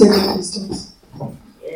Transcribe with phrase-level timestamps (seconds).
[0.00, 0.92] Is this distance?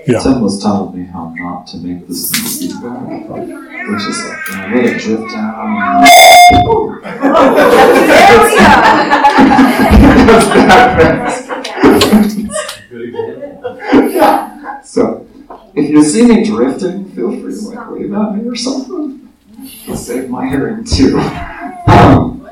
[0.06, 0.18] Yeah.
[0.20, 4.56] Tim was telling me how not to make this thing feedback, which is like, you
[4.56, 6.04] know, let it drift down.
[14.84, 15.26] so,
[15.74, 19.30] if you see me drifting, feel free to like wave at me or something.
[19.84, 21.18] It'll save my hearing too.
[21.88, 22.48] Um,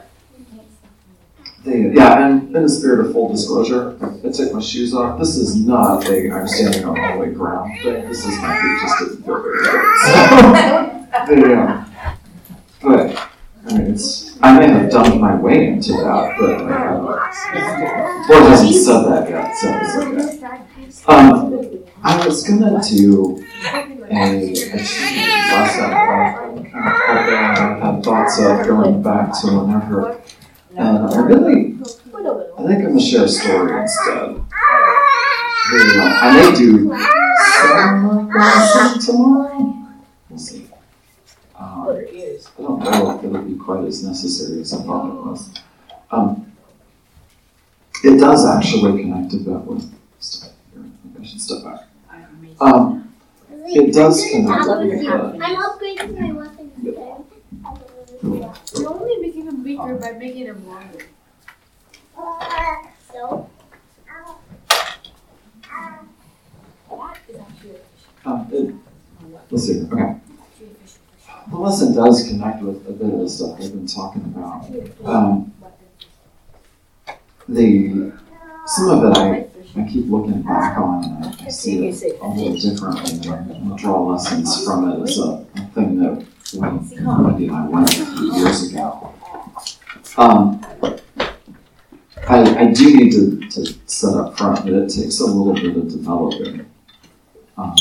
[1.65, 3.97] the, yeah, and in the spirit of full disclosure,
[4.33, 5.19] I take my shoes off.
[5.19, 8.09] This is not a I'm standing on holy ground thing.
[8.09, 9.89] This is my feet just didn't feel very good.
[11.27, 11.93] So, um,
[12.81, 13.31] but
[13.67, 18.75] I mean, it's I may have dumped my way into that, but uh, Lord hasn't
[18.75, 21.05] said that yet, so it's okay.
[21.07, 23.45] Um, I was gonna do
[24.11, 24.73] a, a
[25.53, 30.19] last time I I had thoughts of going back to whenever,
[30.77, 31.72] and I really
[32.63, 34.37] I think I'm gonna share a story instead.
[35.73, 39.89] The, uh, I may do something like that tomorrow.
[40.31, 40.69] We'll see.
[41.59, 45.51] Um, I don't know if it'll be quite as necessary as I thought it was.
[46.13, 46.53] Um,
[48.05, 50.85] it does actually connect a bit with stuff here.
[51.21, 51.89] I should step back.
[52.61, 53.13] Um,
[53.51, 57.17] it does connect with uh, I'm upgrading my weapon today.
[58.23, 61.07] You're only making them weaker by making them longer.
[63.13, 63.51] So,
[68.25, 68.75] um, it,
[69.51, 69.83] let's see.
[69.83, 70.17] Okay.
[71.51, 74.71] The lesson does connect with a bit of the stuff we've been talking about.
[75.05, 75.53] Um,
[77.49, 78.13] the
[78.67, 82.29] some of it I, I keep looking back on and I, I see it a
[82.29, 87.49] little differently and I draw lessons from it as a, a thing that when Wendy
[87.49, 89.13] and I went a few years ago.
[90.17, 90.65] Um,
[92.29, 95.77] I, I do need to, to set up front that it takes a little bit
[95.77, 96.67] of developing.
[97.57, 97.75] Um,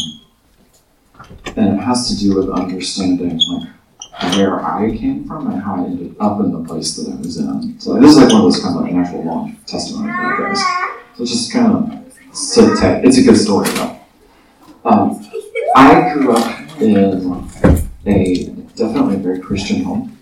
[1.55, 5.85] and it has to do with understanding like where I came from and how I
[5.85, 7.79] ended up in the place that I was in.
[7.79, 10.47] So this is like one of those kind of like natural long testimony kind of
[10.47, 10.63] things.
[11.17, 13.99] So just kind of so te- it's a good story though.
[14.85, 15.25] Um,
[15.75, 16.95] I grew up in
[18.05, 20.17] a definitely very Christian home.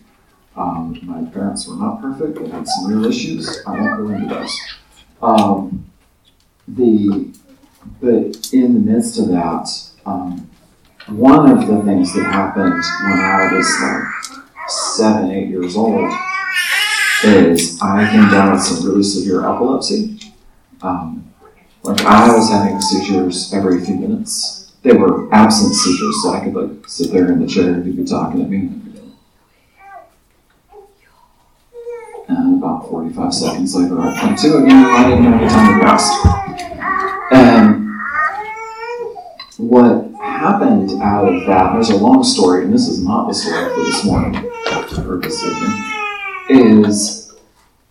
[0.55, 3.63] Um, my parents were not perfect; they had some real issues.
[3.65, 4.59] I won't go into those.
[5.21, 5.85] Um,
[6.67, 7.33] the
[8.01, 9.69] but in the midst of that,
[10.05, 10.49] um,
[11.07, 14.39] one of the things that happened when I was like
[14.69, 16.11] seven, eight years old
[17.23, 20.19] is I came down with some really severe epilepsy.
[20.81, 21.33] Um,
[21.83, 24.71] like I was having seizures every few minutes.
[24.83, 28.05] They were absent seizures, so I could like sit there in the chair and be
[28.05, 28.69] talking at me.
[32.29, 36.13] And about 45 seconds later, I'd come to again, I didn't have time to rest.
[37.31, 37.89] And
[39.57, 43.73] what happened out of that, there's a long story, and this is not the story
[43.73, 44.35] for this morning
[45.07, 45.73] or this evening,
[46.49, 47.33] is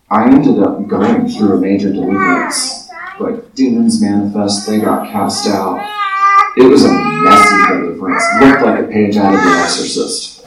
[0.09, 2.89] I ended up going through a major deliverance.
[3.19, 5.85] Like demons manifest, they got cast out.
[6.57, 8.25] It was a messy deliverance.
[8.41, 10.38] Looked like a page out of The Exorcist.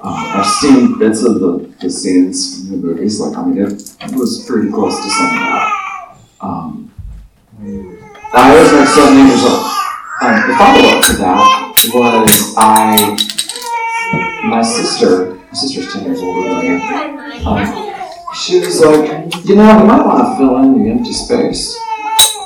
[0.00, 3.20] Um, I've seen bits of the, the scenes from the movies.
[3.20, 6.18] Like I mean, it, it was pretty close to some of that.
[6.40, 6.94] Um,
[8.32, 9.78] I was like seven years old.
[10.20, 13.16] Um, the follow up to that was I,
[14.44, 17.94] my sister, my sister's 10 years older than me, um,
[18.34, 21.76] she was like, you know, we might want to fill in the empty space.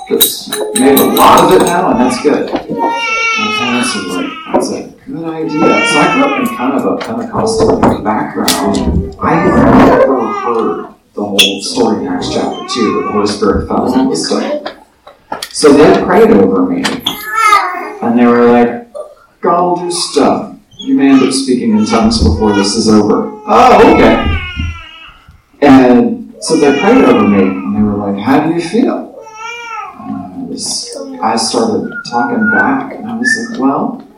[0.08, 2.50] Because made a lot of it now, and that's good.
[2.50, 2.58] My
[3.58, 5.60] parents were like, that's a good idea.
[5.60, 9.14] So I grew up in kind of a Pentecostal background.
[9.20, 13.68] I had never heard the whole story in Acts chapter 2 where the Holy Spirit
[13.68, 14.74] fell on this stuff.
[15.52, 16.82] So they prayed over me.
[18.00, 18.92] And they were like,
[19.40, 20.58] God will do stuff.
[20.78, 23.30] You may end up speaking in tongues before this is over.
[23.46, 24.38] Oh, okay.
[25.60, 29.24] And so they prayed over me, and they were like, How do you feel?
[30.00, 34.08] And I, was, I started talking back, and I was like, Well,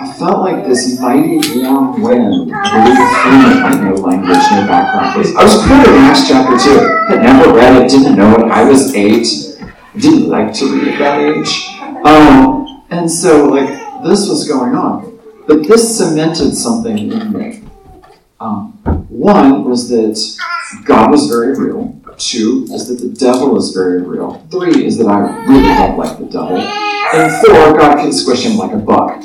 [0.00, 3.60] I felt like this mighty warm wind blew through me.
[3.60, 5.26] I no language, no background.
[5.36, 7.06] I was quoting Acts chapter 2.
[7.08, 8.42] Had never read it, didn't know it.
[8.42, 9.26] I was eight.
[9.98, 12.06] Didn't like to read at that age.
[12.06, 13.68] Um, and so, like,
[14.04, 15.18] this was going on.
[15.48, 17.62] But this cemented something in me.
[18.38, 18.74] Um,
[19.08, 20.16] one was that
[20.84, 22.00] God was very real.
[22.18, 24.46] Two is that the devil is very real.
[24.50, 26.56] Three is that I really don't like the devil.
[26.58, 29.24] And four, God can squish him like a bug.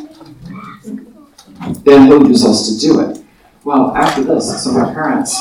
[1.84, 3.24] Then he'll use us to do it.
[3.64, 5.36] Well, after this, so my parents,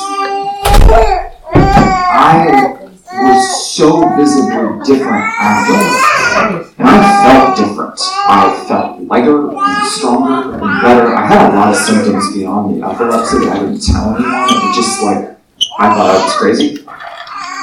[1.54, 2.78] I
[3.12, 6.74] was so visibly different after this.
[6.78, 8.00] And I felt different.
[8.28, 11.14] I felt lighter and stronger and better.
[11.14, 14.48] I had a lot of symptoms beyond the epilepsy that I didn't tell anyone.
[14.48, 15.36] It just like,
[15.78, 16.84] I thought I was crazy.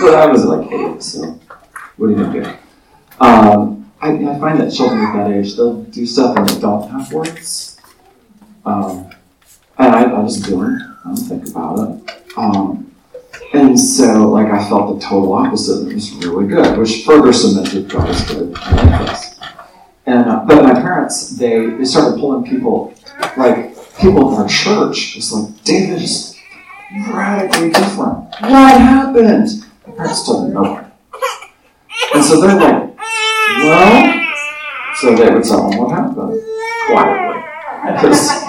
[0.02, 1.40] But I was like eight, so
[1.98, 2.50] what are you going to do?
[3.20, 6.90] Um, I, I find that children at that age, they'll do stuff and they don't
[6.90, 7.79] have words.
[8.66, 9.10] Um,
[9.78, 10.82] and I, I do it.
[10.82, 12.38] I don't think about it.
[12.38, 12.90] Um,
[13.54, 15.88] and so, like, I felt the total opposite.
[15.88, 18.56] It was really good, which further cemented God is good.
[20.06, 22.94] And, uh, but my parents, they, they started pulling people,
[23.38, 26.38] like, people in our church, just like, David is
[27.08, 28.30] radically different.
[28.42, 29.48] What happened?
[29.88, 30.92] My parents told me nothing.
[32.14, 34.34] And so they're like, well,
[34.96, 36.42] so they would tell them what happened,
[36.88, 38.46] quietly.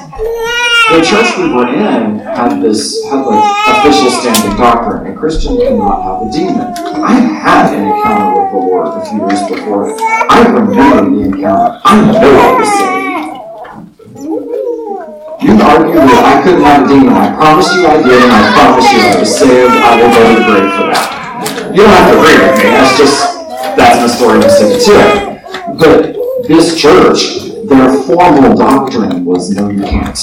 [0.90, 3.44] The church we were in had this had like
[3.78, 5.12] official standing doctrine.
[5.12, 6.66] A Christian cannot have a demon.
[7.00, 9.96] I had an encounter with the Lord a few years before.
[10.28, 11.80] I remember the encounter.
[11.84, 13.00] I know I was saved.
[15.40, 17.14] You argue that I couldn't have a demon.
[17.14, 19.72] I promise you I did, and I promise you I was saved.
[19.72, 21.06] I will go to the grave for that.
[21.70, 22.64] You don't have to agree with me.
[22.76, 23.16] That's just
[23.78, 24.42] that's my story.
[24.42, 25.40] I'm sticking to it.
[25.78, 26.18] But
[26.48, 30.18] this church, their formal doctrine was no, you can't.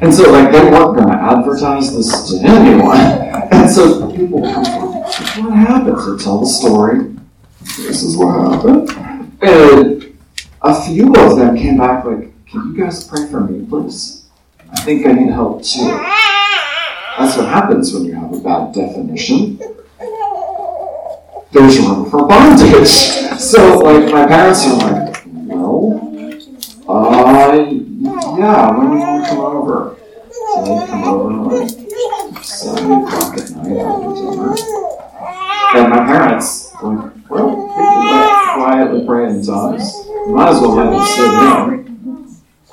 [0.00, 3.24] And so, like, they weren't going to advertise this to anyone.
[3.54, 4.64] And so people come
[5.04, 5.96] what happened?
[5.96, 7.14] They tell the story.
[7.60, 8.90] This is what happened.
[9.42, 10.18] And
[10.62, 14.26] a few of them came back like, can you guys pray for me, please?
[14.70, 15.86] I think I need help too.
[17.18, 19.58] That's what happens when you have a bad definition.
[21.52, 22.88] There's room for bondage.
[23.34, 26.13] So, like, my parents are like, well,
[26.88, 27.52] uh,
[28.38, 29.96] yeah, when do you want to come over?
[30.30, 34.84] So come over like seven o'clock at night.
[35.74, 40.06] And my parents like, well, we can quietly pray in tongues.
[40.28, 41.84] Might as well let them sit down.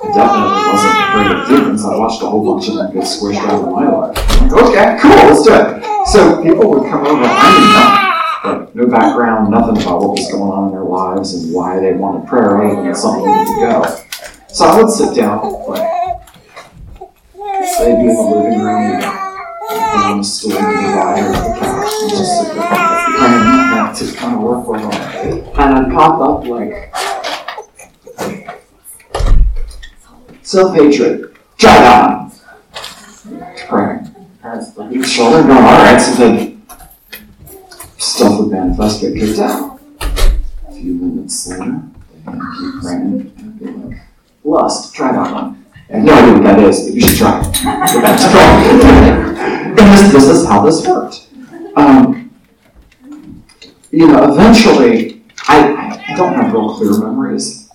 [0.02, 1.84] I definitely wasn't afraid of demons.
[1.84, 4.16] I watched a whole bunch of them get squished out of my life.
[4.40, 6.06] Like, okay, cool, let's do it.
[6.08, 7.24] So people would come over.
[7.24, 8.12] I nothing.
[8.44, 11.92] Like, no background, nothing about what was going on in their lives and why they
[11.92, 14.01] wanted prayer other something to go.
[14.52, 15.78] So I would sit down and.
[17.64, 19.04] So they'd be in the living room, and
[20.04, 24.34] on the stool, the divider, the couch, and just sit there praying that to kind
[24.34, 24.92] of work with them.
[25.58, 26.94] And I'd pop up like
[30.42, 31.34] self-hatred.
[31.56, 32.30] Try that one.
[33.68, 34.02] Praying.
[34.42, 36.62] Parents look at each other and go, alright, so then
[37.96, 39.80] stuff would manifest, get kicked out.
[40.68, 41.80] A few minutes later,
[42.26, 44.00] they'd keep praying and be like,
[44.44, 45.64] lust, try that one.
[45.90, 47.52] I have no idea what that is, but you should try it.
[48.02, 51.28] That's and this, this is how this worked.
[51.76, 52.30] Um,
[53.90, 57.70] you know, eventually, I, I don't have real clear memories,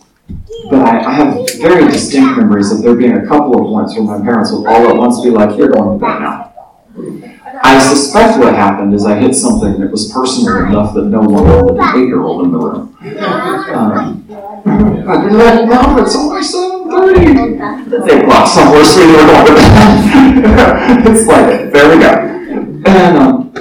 [0.69, 4.03] but I, I have very distinct memories of there being a couple of points where
[4.03, 6.53] my parents would all at once be like, You're going to bed now.
[7.63, 11.43] I suspect what happened is I hit something that was personal enough that no one
[11.43, 12.97] wanted an eight year old in the room.
[13.73, 16.66] Um, but like, Mom, it's only 7.30.
[17.13, 19.17] They block some so they were.
[21.09, 22.11] It's like, there we go.
[22.89, 23.53] And um,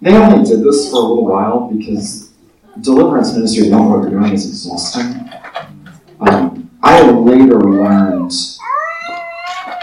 [0.00, 2.30] they only did this for a little while because
[2.80, 5.28] deliverance ministry, don't know what you're doing, is exhausting.
[6.20, 8.32] Um, I later learned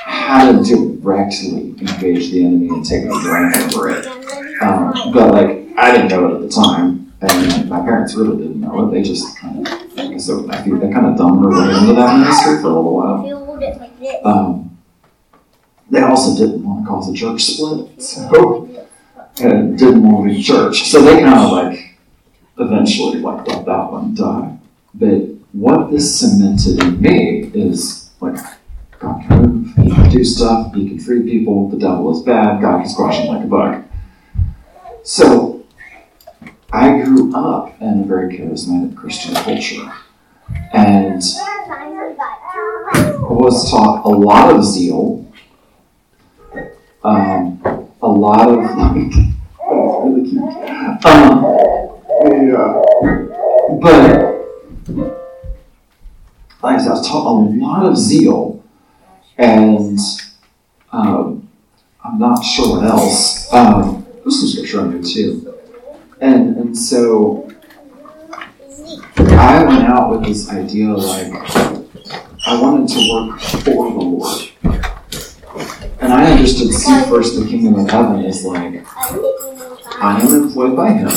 [0.05, 4.05] how to directly engage the enemy and take a brand over it.
[4.61, 8.61] Um, but like, I didn't know it at the time, and my parents really didn't
[8.61, 8.91] know it.
[8.91, 9.78] They just kind of,
[10.19, 12.75] I guess I think they kind of dumbed their way into that ministry for a
[12.75, 13.17] little while.
[13.45, 14.25] Hold it like this.
[14.25, 14.77] Um,
[15.89, 18.69] they also didn't want to cause a church split, so
[19.41, 20.89] and didn't want to be church.
[20.89, 21.97] So they kind of like
[22.59, 24.57] eventually like let that one die.
[24.93, 25.21] But
[25.53, 28.35] what this cemented in me is like
[28.99, 31.69] God can move, He can do stuff, He can free people.
[31.69, 32.61] The devil is bad.
[32.61, 33.85] God can squash him like a bug.
[35.03, 35.65] So
[36.71, 39.91] I grew up in a very charismatic Christian culture,
[40.73, 41.21] and
[43.49, 45.25] was taught a lot of zeal,
[47.03, 47.61] um,
[48.01, 48.59] a lot of
[49.61, 50.43] oh, really cute.
[51.05, 51.45] Um,
[52.47, 52.81] yeah.
[53.81, 54.29] But
[56.61, 58.63] like I said, I was taught a lot of zeal,
[59.37, 59.97] and
[60.91, 61.47] um,
[62.03, 63.51] I'm not sure what else.
[63.53, 65.55] Um, this was scripture I too,
[66.19, 67.49] and and so
[68.89, 71.31] I went out with this idea like
[72.47, 74.49] I wanted to work for the Lord.
[76.01, 78.83] And I understood seek first the kingdom of heaven is like
[80.01, 81.09] I am employed by him.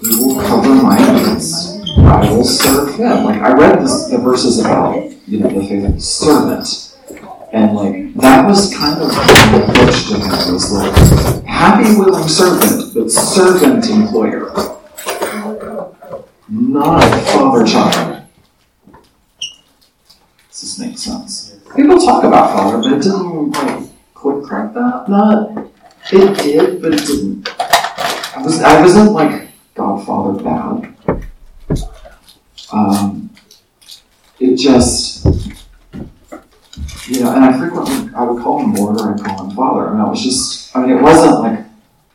[0.00, 1.78] He will cover my needs.
[1.98, 3.24] I will serve him.
[3.24, 6.96] Like I read this, the verses about you know the faithful servant,
[7.52, 12.94] and like that was kind of my approach to him was like happy willing servant,
[12.94, 14.52] but servant employer,
[16.54, 18.22] not father child.
[20.50, 21.58] Does this make sense?
[21.74, 25.08] People talk about father, but it didn't like click like that.
[25.08, 25.68] Not
[26.12, 27.48] it did, but it didn't.
[27.58, 30.94] I was I wasn't like Godfather bad.
[32.72, 33.30] Um,
[34.40, 35.24] it just,
[37.06, 39.88] you know, and I frequently, I would call him Lord or I'd call him Father.
[39.88, 41.60] I mean, I was just, I mean, it wasn't like,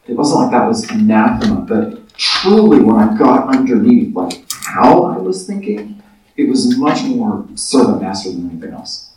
[0.07, 5.17] it wasn't like that was anathema, but truly when I got underneath, like, how I
[5.17, 6.03] was thinking,
[6.35, 9.11] it was much more servant master than anything else.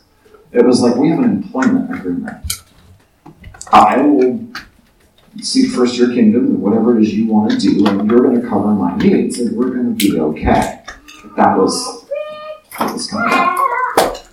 [0.53, 2.63] It was like, we have an employment agreement.
[3.73, 4.49] I will
[5.41, 8.41] seek first your kingdom and whatever it is you want to do, and you're going
[8.41, 10.85] to cover my needs, and we're going to be okay.
[11.37, 12.05] That was
[12.79, 14.33] that was of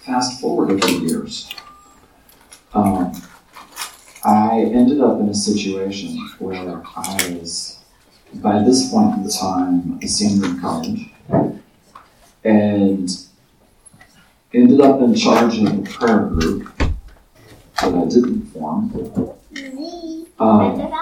[0.00, 1.52] fast forward a few years.
[2.72, 3.12] Um,
[4.28, 7.78] I ended up in a situation where I was,
[8.34, 11.10] by this point in time, a senior in college,
[12.44, 13.08] and
[14.52, 18.92] ended up in charge of a prayer group that I didn't form.
[20.38, 20.92] Um,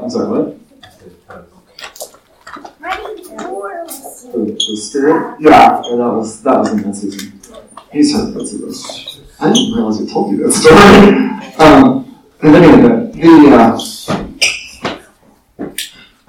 [0.00, 0.56] I'm sorry, what?
[4.30, 5.40] The, the spirit?
[5.40, 7.40] Yeah, that was that was in that season.
[7.90, 9.24] He's heard that season.
[9.40, 11.56] I didn't realize I told you that story.
[11.66, 11.99] um,
[12.42, 13.78] anyway, the uh,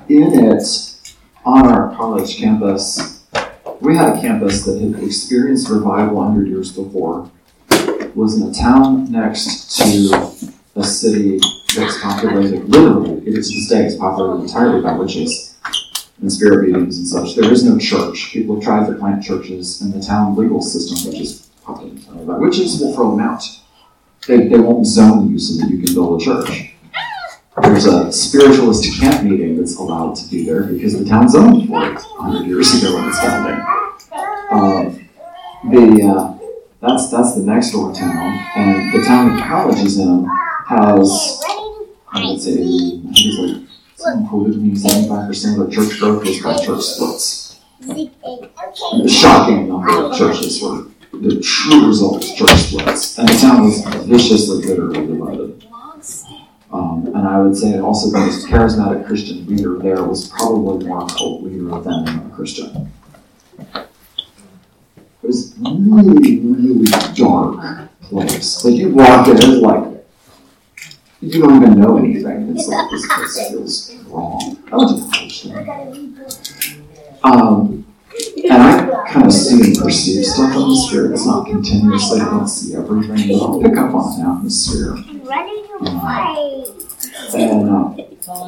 [0.10, 1.00] in it
[1.46, 3.24] on our college campus,
[3.80, 7.30] we had a campus that had experienced revival hundred years before.
[8.14, 10.32] Was in a town next to
[10.76, 11.40] a city
[11.74, 15.58] that's populated literally, it is this day, is populated entirely by witches
[16.20, 17.36] and spirit beings and such.
[17.36, 18.32] There is no church.
[18.34, 22.26] People have tried to plant churches, and the town legal system, which is populated entirely
[22.26, 23.44] by witches, will throw them out.
[24.28, 26.74] They, they won't zone you so that you can build a church.
[27.62, 31.84] There's a spiritualist camp meeting that's allowed to be there because the town zoned for
[31.86, 33.60] it 100 years ago when it's founding.
[34.52, 35.10] Um,
[35.72, 36.38] the, uh,
[36.82, 40.26] that's, that's the next door town, and the town the college is in
[40.68, 41.42] has,
[42.08, 46.00] I would say, I think it's like, someone quoted me, seventy-five percent of the church
[46.00, 47.60] growth was by church splits.
[49.08, 50.86] Shocking number of churches were
[51.22, 55.66] the true result was church splits, and town was viciously, bitterly divided.
[56.74, 61.04] Um, and I would say also the most charismatic Christian leader there was probably more
[61.04, 62.92] a cult leader than a Christian.
[63.76, 68.66] It was really, really dark place.
[68.66, 70.06] Like you walk in, it was like
[71.22, 72.56] you don't even know anything.
[72.56, 74.58] It's like this place feels wrong.
[74.72, 76.78] I went to college there.
[77.24, 77.86] Um,
[78.50, 81.12] and I kind of see and perceive stuff in the spirit.
[81.14, 82.12] It's not continuous.
[82.14, 84.96] I don't see everything, but I'll pick up on an atmosphere.
[87.34, 87.96] And uh,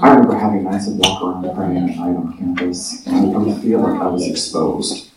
[0.01, 3.61] I remember having nights of walk around praying at night on campus, and I would
[3.61, 5.09] feel like I was exposed.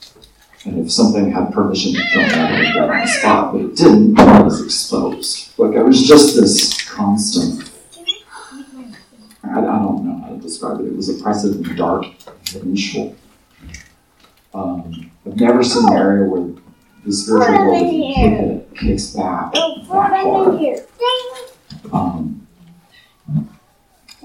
[0.65, 3.77] And if something had permission to film that, I would on the spot, but it
[3.77, 4.19] didn't.
[4.19, 5.57] I was exposed.
[5.59, 7.71] Like I was just this constant.
[9.45, 10.87] I, I don't know how to describe it.
[10.87, 13.15] It was oppressive and dark, and vengeful.
[14.55, 16.55] Um, I've never seen an area where
[17.05, 20.83] the spiritual world, kicks back that hard.
[21.93, 22.47] Um,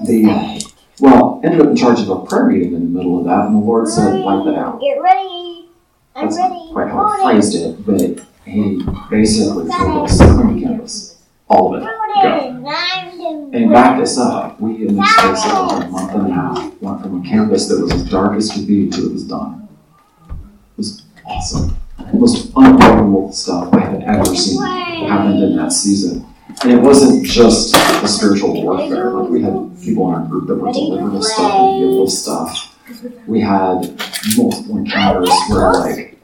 [0.03, 0.65] the
[0.99, 3.55] well ended up in charge of a prayer meeting in the middle of that, and
[3.55, 5.69] the Lord said, "Wipe it out." Get ready.
[6.15, 6.69] I'm That's ready.
[6.71, 11.85] quite how I phrased it, but he basically told us the campus, all of it,
[11.85, 13.51] go.
[13.53, 14.59] And back us up.
[14.59, 17.81] We in this space of a month and a half went from a campus that
[17.81, 19.67] was as dark as could be to it was done.
[20.71, 21.75] It was awesome.
[21.97, 26.25] The most unbelievable stuff I had ever seen happened in that season.
[26.63, 29.11] And it wasn't just the spiritual warfare.
[29.11, 32.77] Like we had people in our group that were delivered of stuff and stuff.
[33.27, 33.97] We had
[34.37, 36.17] multiple encounters where like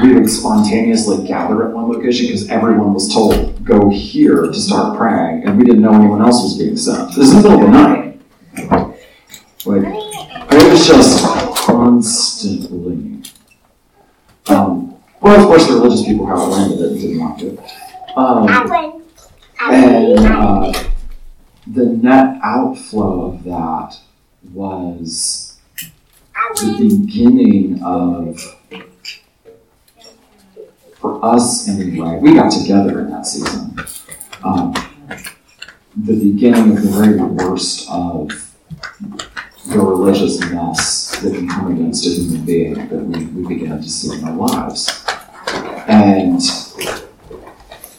[0.00, 4.96] we would spontaneously gather at one location because everyone was told go here to start
[4.96, 7.14] praying, and we didn't know anyone else was being sent.
[7.14, 8.20] This is the middle of the night.
[9.64, 9.84] Like
[10.52, 11.24] it was just
[11.66, 13.11] constantly.
[14.48, 17.58] Um, well, of course, the religious people how it landed it and didn't want to.
[18.16, 18.48] Um,
[19.60, 20.72] and uh,
[21.66, 23.98] the net outflow of that
[24.52, 25.58] was
[26.60, 28.40] the beginning of,
[30.94, 33.76] for us anyway, we got together in that season.
[34.44, 34.74] Um,
[35.96, 38.30] the beginning of the very worst of
[39.66, 43.88] the religious mess that can come against a human being that we, we began to
[43.88, 45.04] see in our lives.
[45.88, 46.42] And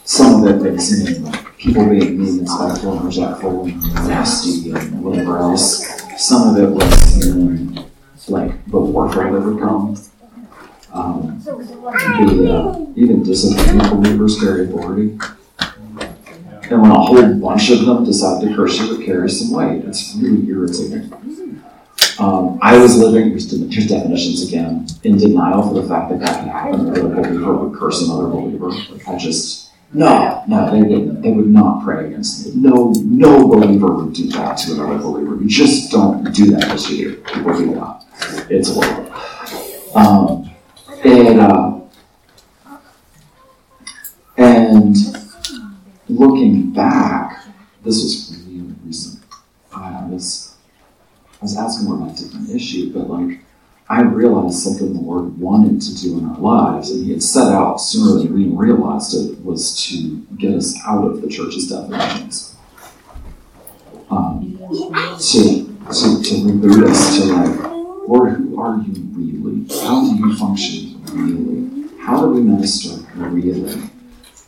[0.04, 5.04] some of it makes seem people being mean and spiteful and resentful and nasty and
[5.04, 5.86] whatever else.
[6.18, 7.86] Some of it was in
[8.28, 9.98] like the warfare that would come.
[10.94, 15.18] Um, the, uh, even disobedient believers carry authority.
[16.70, 19.84] And when a whole bunch of them decide to curse you, it carries some weight.
[19.86, 21.12] It's really irritating.
[22.20, 26.50] Um, I was living, here's, definitions again, in denial for the fact that that could
[26.50, 26.94] happen.
[26.94, 28.70] That a believer would curse another believer.
[28.70, 32.54] Like I just, no, no, they would, they would not pray against me.
[32.56, 35.42] No, no believer would do that to another believer.
[35.42, 37.16] You just don't do that you do.
[37.22, 38.06] People do that.
[38.50, 39.12] It's horrible.
[39.96, 40.52] Um,
[41.04, 41.80] and, uh,
[44.38, 44.96] and
[46.10, 47.46] looking back,
[47.84, 49.24] this was really recent.
[49.76, 50.53] I was,
[51.44, 53.40] was asking more about a different issue, but like,
[53.90, 57.52] I realized something the Lord wanted to do in our lives, and He had set
[57.52, 62.56] out sooner than we realized it was to get us out of the church's definitions.
[64.10, 67.60] Um, to, to, to reboot us to like,
[68.08, 69.68] Lord, who are you really?
[69.82, 71.90] How do you function really?
[72.00, 73.82] How do we minister really?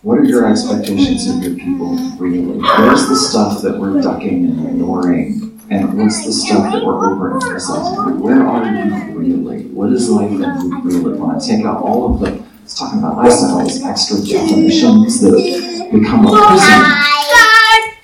[0.01, 2.57] What are your expectations of your people really?
[2.57, 5.44] What is the stuff that we're ducking and ignoring?
[5.69, 8.19] And what's the stuff that we're overemphasizing?
[8.19, 9.63] Where are you really?
[9.65, 12.99] What is life that you really want to take out all of the, It's talking
[12.99, 16.81] about all these extra definitions that become a prison.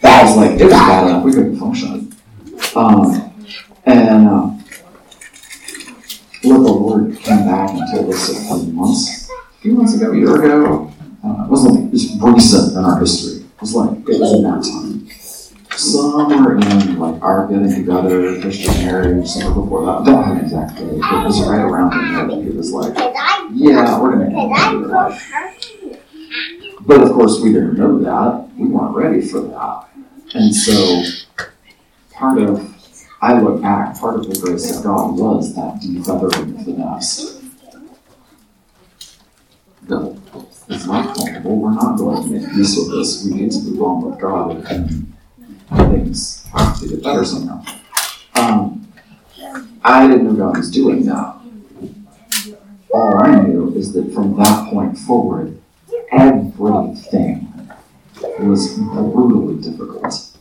[0.01, 2.13] That was like, it was bad enough, we couldn't function.
[2.75, 3.33] Um,
[3.85, 4.47] and uh,
[6.43, 10.11] what the Lord came back and told us a few months, a few months ago,
[10.11, 10.91] a year ago,
[11.23, 13.43] uh, it wasn't like, recent in our history.
[13.43, 14.90] It was like, it was in that time.
[15.81, 19.91] Somewhere in like our getting together, Christian marriage, somewhere before that.
[19.91, 22.71] I don't have an exact date, but it was right around the that he was
[22.71, 22.95] like,
[23.53, 25.19] yeah, we're gonna get together.
[26.81, 28.55] But of course, we didn't know that.
[28.57, 29.87] We weren't ready for that.
[30.35, 31.03] And so,
[32.13, 32.63] part of,
[33.21, 37.41] I look back, part of the grace of God was that defeathering of the nest.
[39.89, 40.15] No,
[40.69, 41.57] it's not comfortable.
[41.57, 43.25] We're not going to make peace with this.
[43.25, 45.11] We need to move on with God and
[45.71, 46.45] things
[46.79, 47.63] to get better somehow.
[48.35, 48.87] Um,
[49.83, 51.37] I didn't know God was doing that.
[52.93, 55.59] All I knew is that from that point forward,
[56.11, 57.47] everything
[58.39, 60.37] was brutally difficult.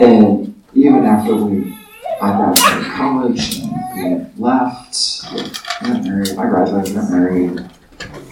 [0.00, 1.76] And even after we,
[2.20, 6.30] I graduated college and we left, we got married.
[6.30, 7.70] I graduated, got married.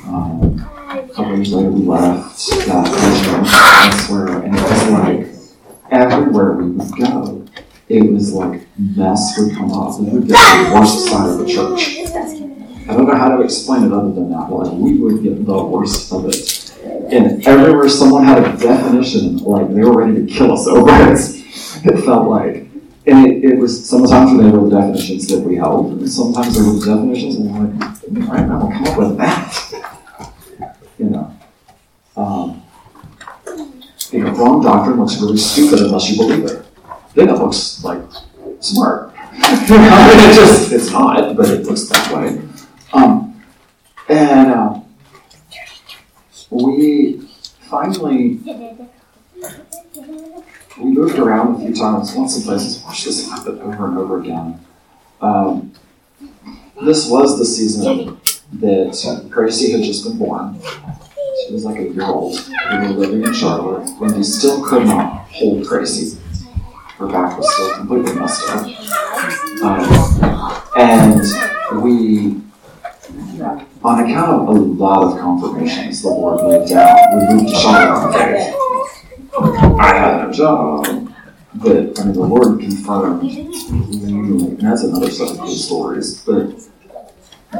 [0.04, 0.75] Um,
[1.16, 5.26] couple years later, we left that elsewhere, and it was like
[5.90, 7.46] everywhere we would go,
[7.88, 9.98] it was like mess would come up.
[9.98, 11.96] We would get the worst side of the church.
[12.88, 14.50] I don't know how to explain it other than that.
[14.50, 16.76] Like we would get the worst of it,
[17.10, 21.18] and everywhere someone had a definition, like they were ready to kill us over it.
[21.82, 22.56] It felt like,
[23.06, 26.64] and it, it was sometimes they were the definitions that we held, and sometimes there
[26.70, 29.92] were the definitions, and we're like, right now, come up with that.
[30.98, 31.36] You know,
[32.16, 32.62] um,
[34.12, 36.64] wrong doctrine looks really stupid unless you believe it.
[37.14, 38.00] Then it looks like
[38.60, 39.12] smart.
[39.32, 42.40] it just it's not, but it looks that way.
[42.92, 43.42] Um,
[44.08, 44.80] and uh,
[46.50, 47.20] we
[47.68, 48.40] finally
[50.78, 52.82] we moved around a few times, lots of places.
[52.84, 54.60] Watch this happen over and over again.
[55.20, 55.72] Um,
[56.82, 58.18] this was the season
[58.54, 60.60] that Gracie had just been born.
[61.46, 62.38] She was like a year old.
[62.48, 66.18] We were living in Charlotte when we still could not hold Gracie.
[66.98, 68.66] Her back was still completely messed up.
[69.62, 69.86] Um,
[70.76, 72.40] and we,
[73.84, 78.54] on account of a lot of confirmations the Lord laid down, we moved to Charlotte.
[79.78, 81.12] I had a job,
[81.56, 83.30] but I mean, the Lord confirmed.
[83.30, 86.54] And that's another set of good stories, but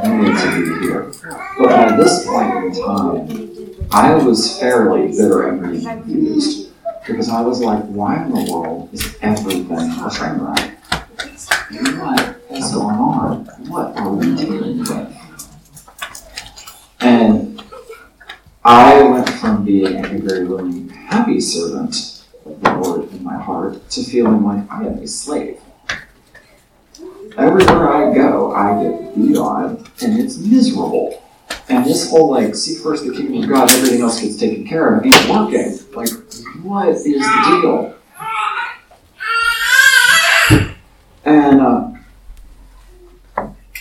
[0.04, 1.12] need to be here.
[1.58, 6.70] But at this point in time, I was fairly bitter, and confused
[7.06, 9.66] because I was like, why in the world is everything
[10.10, 10.78] train wreck?
[11.98, 13.44] What is going on?
[13.68, 15.16] What are we dealing with?
[17.00, 17.62] And
[18.64, 23.88] I went from being a very willing, happy servant of the Lord in my heart
[23.90, 25.60] to feeling like I am a slave.
[27.36, 31.22] Everywhere I go, I get beat on, and it's miserable.
[31.68, 34.96] And this whole like, seek first the kingdom of God, everything else gets taken care
[34.96, 35.78] of, ain't working.
[35.94, 36.10] Like,
[36.62, 37.92] what is the deal?
[41.24, 41.90] And uh,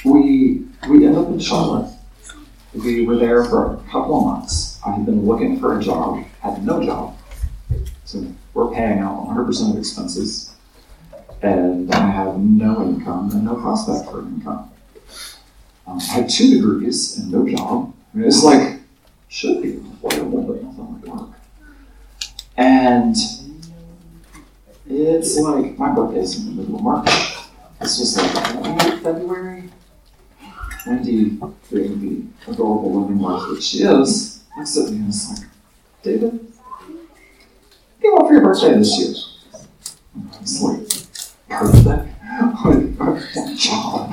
[0.04, 1.92] we we ended up in Charlotte.
[2.74, 4.80] We were there for a couple of months.
[4.86, 7.16] I had been looking for a job, had no job.
[8.04, 10.55] So we're paying out 100% of expenses,
[11.42, 14.72] and I have no income and no prospect for income.
[15.88, 17.94] Um, I have two degrees and no job.
[18.14, 18.80] I mean, it's like,
[19.28, 21.30] should be employable, but nothing like work.
[22.58, 23.16] And
[24.88, 27.10] it's like, my birthday's in the middle of March.
[27.82, 29.70] This was like February.
[30.88, 31.38] Wendy,
[31.72, 35.50] the adorable loving wife that she is, looks at me and is like,
[36.04, 36.54] David,
[38.02, 39.16] get what for your birthday this year?
[40.42, 40.85] It's like,
[41.50, 42.12] birthday?
[42.66, 44.12] Like, job.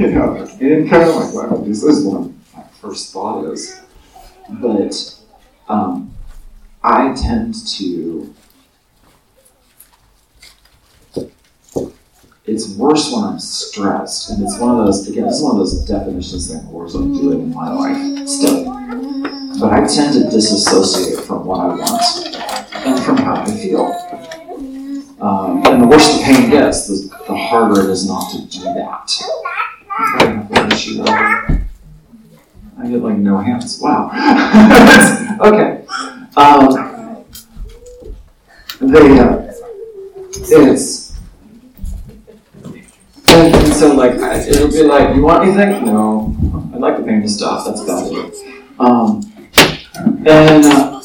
[0.00, 3.80] you know, and kind of like, wow, this is what my first thought is.
[4.48, 5.18] But
[5.68, 6.14] um,
[6.82, 8.34] I tend to
[12.46, 15.26] it's worse when I'm stressed, and it's one of those again.
[15.26, 18.64] It's one of those definitions that Lord's like do it in my life still.
[19.58, 22.36] But I tend to disassociate from what I want
[22.86, 24.43] and from how I feel.
[25.24, 28.60] Um, and the worse the pain gets, the, the harder it is not to do
[28.62, 29.10] that.
[32.78, 33.80] I get like no hands.
[33.80, 34.10] Wow.
[35.40, 35.82] okay.
[36.36, 37.24] Um,
[38.80, 39.50] they, uh,
[40.28, 41.16] it's
[43.28, 45.86] and, and so like it'll be like, you want anything?
[45.86, 46.36] No.
[46.74, 47.64] I'd like the pain to stop.
[47.66, 48.34] That's about it.
[48.78, 49.22] Um,
[50.26, 51.00] and uh,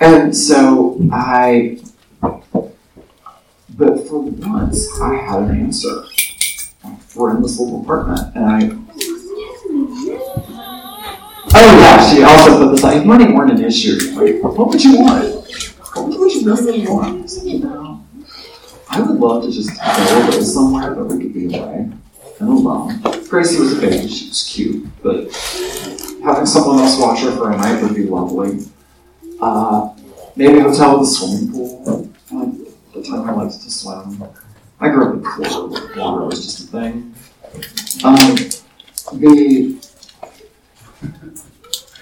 [0.00, 1.80] and so I,
[2.20, 6.04] but for once I had an answer.
[7.14, 8.70] We're in this little apartment, and I.
[11.54, 13.98] Oh yeah, she also put this like money weren't an issue.
[14.14, 15.34] Like, what would you want?
[15.94, 17.30] What would you really, want?
[17.30, 18.04] I you know,
[18.88, 21.90] I would love to just go away somewhere that we could be away
[22.40, 23.00] and alone.
[23.28, 25.30] Gracie was a baby, she was cute, but
[26.24, 28.64] having someone else watch her for a night would be lovely.
[29.40, 29.94] Uh,
[30.38, 31.82] maybe hotel with a swimming pool.
[32.30, 32.54] Like,
[32.94, 34.22] the time I liked to swim.
[34.80, 37.14] I grew up in where water was just a thing.
[38.04, 38.36] Um,
[39.18, 39.76] the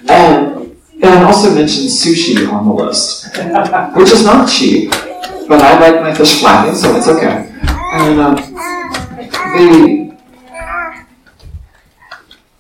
[0.09, 3.27] and and I also mentioned sushi on the list,
[3.97, 4.91] which is not cheap,
[5.49, 7.51] but I like my fish flapping, so it's okay.
[7.93, 8.37] And um,
[9.55, 10.17] the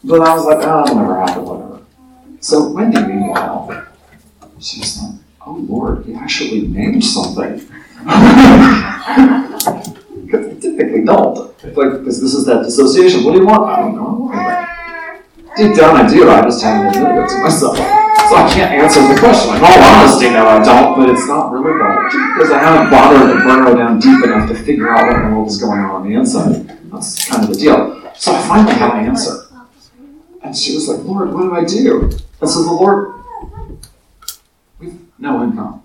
[0.05, 1.83] but I was like, oh, it'll never happen, whatever.
[2.41, 3.87] So Wendy, meanwhile,
[4.61, 7.59] she was like, oh Lord, he actually named something.
[10.27, 11.37] Because typically don't.
[11.65, 13.25] Like, because this is that dissociation.
[13.25, 13.65] What do you want?
[13.65, 14.31] I don't know.
[14.33, 16.29] Like, deep down, I do.
[16.29, 17.77] I just haven't admitted it to myself.
[17.77, 19.55] So I can't answer the question.
[19.55, 20.99] In all honesty, no, I don't.
[20.99, 24.55] But it's not really that because I haven't bothered to burrow down deep enough to
[24.55, 26.67] figure out what the world is going on on the inside.
[26.91, 28.13] That's kind of the deal.
[28.17, 29.47] So I finally had an answer.
[30.43, 32.11] And she was like, Lord, what do I do?
[32.41, 33.15] And so the Lord,
[35.18, 35.83] no income.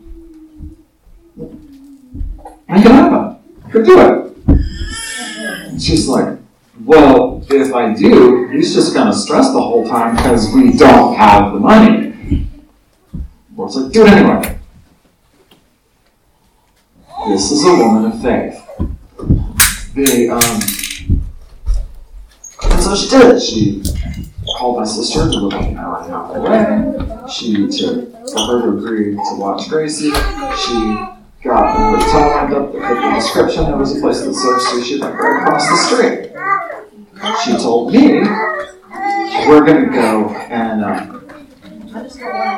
[2.70, 3.38] Make it happen.
[3.72, 5.82] Go do it.
[5.82, 6.38] She's like,
[6.86, 11.16] well, if I do, he's just going to stress the whole time because we don't
[11.16, 12.48] have the money.
[13.56, 14.58] Lord's like, do it anyway.
[17.28, 18.58] This is a woman of faith.
[19.94, 20.62] The, um,
[22.64, 23.40] and so she did it.
[23.42, 23.84] She
[24.58, 27.28] called my sister to look at hour and a half away.
[27.32, 30.12] She took for her to agree to watch Gracie.
[30.12, 30.98] She
[31.44, 33.66] got a hotel lined up the description.
[33.66, 36.32] There was a place that served sushi right across the street.
[37.44, 38.22] She told me
[39.48, 41.18] we're gonna go and um,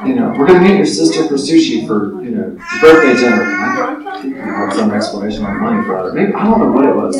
[0.07, 3.43] you know we're gonna meet your sister for sushi for you know the birthday dinner.
[3.43, 6.13] I had some explanation on money for that.
[6.13, 7.15] Maybe I don't know what it was.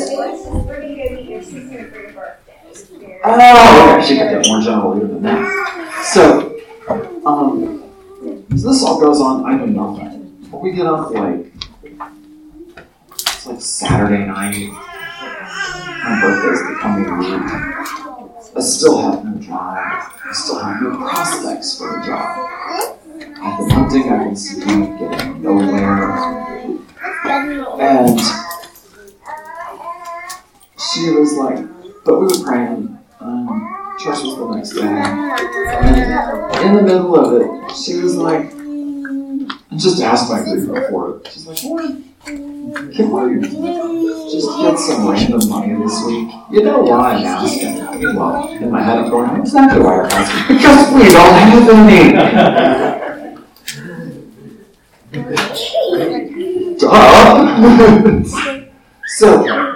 [3.26, 6.02] Oh, okay, she could get more general even than that.
[6.12, 6.60] So,
[7.24, 7.82] um,
[8.56, 9.46] so this all goes on.
[9.46, 10.48] I don't know nothing.
[10.50, 11.46] But we get up like
[13.12, 14.70] it's like Saturday night.
[14.70, 17.74] My birthday's becoming week.
[18.56, 19.78] I still have no job.
[19.78, 22.50] I still have no prospects for a job.
[23.42, 24.12] I've been hunting.
[24.12, 26.12] I've been seeking, getting nowhere.
[27.80, 28.20] And
[30.78, 31.66] she was like,
[32.04, 32.93] but we were praying.
[34.06, 34.76] Was the next.
[34.76, 41.16] And in the middle of it, she was like, and just asked my grief for
[41.16, 41.28] it.
[41.32, 43.40] She's like, Lord, can we
[44.30, 46.30] just get some random money this week?
[46.50, 47.76] You know why I'm asking?
[48.14, 50.56] Well, in my head I'm going, that's exactly why I'm asking.
[50.56, 52.12] Because we don't have any.
[56.78, 58.24] Duh.
[59.06, 59.73] so,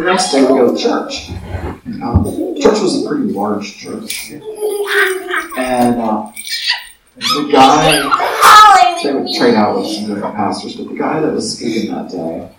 [0.00, 1.30] the next day we go to church.
[2.02, 2.24] Um,
[2.58, 4.32] church was a pretty large church.
[5.58, 6.32] And uh,
[7.16, 11.58] the guy, they would trade out with some different pastors, but the guy that was
[11.58, 12.50] speaking that day,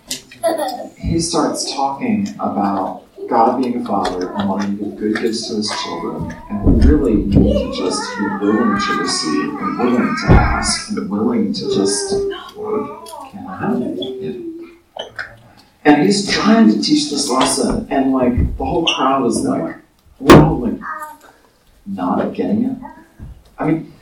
[0.98, 5.56] he starts talking about God being a father and wanting to give good gifts to
[5.56, 6.32] his children.
[6.48, 11.52] And really need to just be willing to receive and willing to ask and willing
[11.54, 14.52] to just, can I have it?
[15.84, 19.76] And he's trying to teach this lesson, and like the whole crowd is like,
[20.30, 20.78] all like
[21.86, 22.78] not getting it.
[23.58, 23.92] I mean,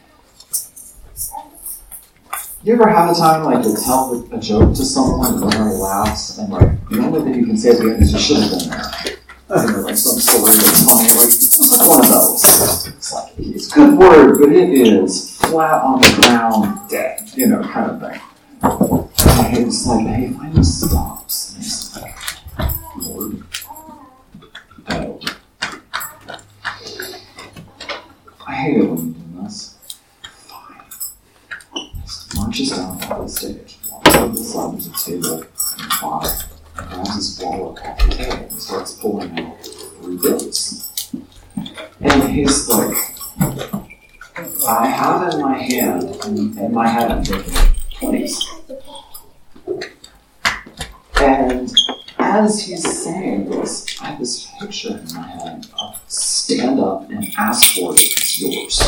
[2.63, 6.37] you ever have a time like to tell a joke to someone and everybody laughs,
[6.37, 8.51] and like the only thing you can say at the end is you should have
[8.51, 9.17] been there.
[9.51, 12.87] You know, like some like it's like one of those.
[12.87, 17.31] It's like it's good word, but it is flat on the ground, dead.
[17.35, 18.21] You know, kind of thing.
[19.43, 21.55] And it's like, hey, finally stops.
[21.55, 22.15] And it's like,
[22.99, 23.43] Lord,
[24.89, 25.21] no.
[28.47, 29.79] I hate it when you do this.
[30.47, 30.83] Fine.
[32.03, 35.43] Just marches down off the stage, walks over the side of the table,
[35.79, 35.81] and
[36.77, 41.13] and grabs his wallet off the table and starts pulling out three bills.
[42.01, 42.97] And he's like,
[44.69, 46.87] I have in my hand, and in my
[47.25, 47.53] thinking,
[48.01, 49.10] 20s.
[51.21, 51.73] And
[52.19, 57.25] as he's saying this, I have this picture in my head of stand up and
[57.39, 58.79] ask for it, it's yours.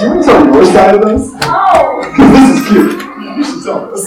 [0.00, 1.30] Do you want to tell your side of this?
[1.42, 2.00] Oh.
[2.02, 2.10] No!
[2.10, 2.92] Because this is cute.
[3.36, 4.04] You should tell this.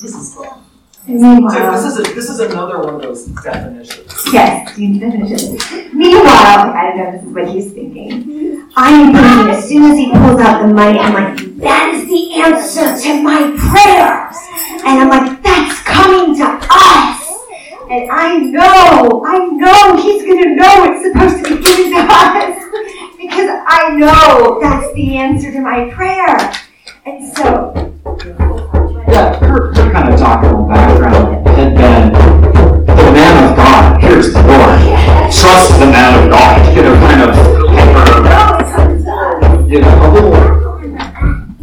[0.00, 0.62] This is fun.
[1.06, 4.12] So this is a, this is another one of those definitions.
[4.32, 5.56] yes, you definition.
[5.96, 8.68] Meanwhile, I don't know if this is what he's thinking.
[8.74, 12.34] I'm thinking as soon as he pulls out the money, I'm like, that is the
[12.42, 14.36] answer to my prayers.
[14.84, 17.22] And I'm like, that's coming to us.
[17.88, 22.62] And I know, I know he's gonna know it's supposed to be given to us.
[23.16, 26.36] Because I know that's the answer to my prayer.
[27.06, 27.72] And so,
[29.08, 32.12] Yeah, her, her kind of doctrinal background had been
[32.86, 34.80] the man of God, here's the Lord.
[35.32, 36.76] Trust the man of God.
[36.76, 37.36] You know, kind of,
[39.68, 40.45] you know, a little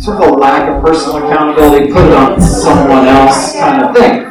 [0.04, 4.26] sort of a lack of personal accountability, put it on someone else kind of thing.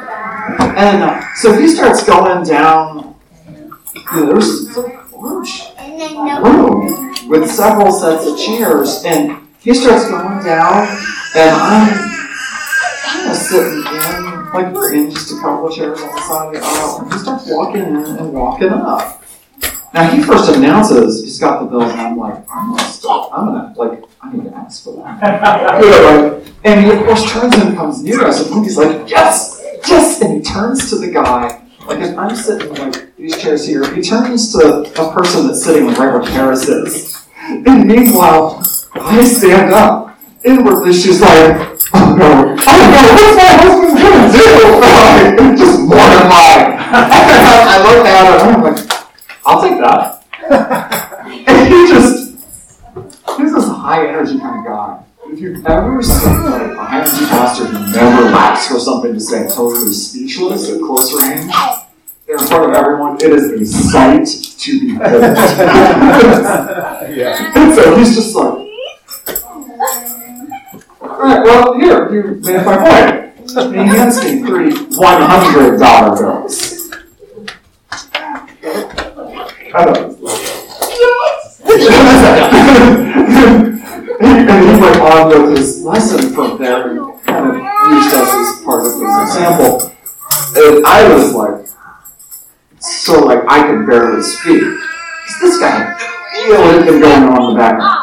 [0.76, 3.16] And uh, so he starts going down,
[3.94, 4.82] you know, there's a
[6.42, 10.88] room with several sets of chairs, and he starts going down,
[11.36, 11.88] and I'm
[13.02, 16.46] kind of sitting in, like we're in just a couple of chairs on the side
[16.48, 19.22] of the aisle, and he starts walking in and walking up.
[19.94, 23.30] Now he first announces he's got the bills, and I'm like, I'm gonna stop.
[23.32, 25.82] I'm gonna like, I need to ask for that.
[25.82, 29.10] You know, like, and he of course turns and comes near us, and he's like,
[29.10, 31.60] yes, yes, and he turns to the guy.
[31.86, 35.88] Like if I'm sitting like these chairs here, he turns to a person that's sitting
[35.88, 37.26] right where Paris is.
[37.48, 38.62] And meanwhile,
[38.94, 40.16] I stand up.
[40.44, 44.46] Inwardly, she's like, oh no, oh no, what's my husband gonna do?
[44.80, 46.78] Like, just mortified.
[46.94, 48.78] I look at her and I'm like,
[49.44, 50.22] I'll take that.
[51.48, 52.21] and he just,
[53.36, 55.04] he's this high energy kind of guy.
[55.26, 59.20] If you've ever seen like a high energy pastor who never lacks for something to
[59.20, 61.50] say, totally speechless at close range,
[62.28, 64.26] in front of everyone, it is a sight
[64.58, 65.22] to behold.
[67.12, 67.52] Yeah.
[67.54, 68.66] and so he's just like,
[71.02, 73.56] Alright, well, here, you made my point.
[73.56, 75.78] And he hands me three $100
[76.18, 76.90] bills.
[79.74, 80.11] I don't
[84.52, 88.80] and went on with his lesson from there and kind of used us as part
[88.80, 89.92] of his example.
[90.54, 91.66] And I was like,
[92.80, 94.62] so like I could barely speak.
[94.62, 97.98] 'Cause this guy had really been going on in the background.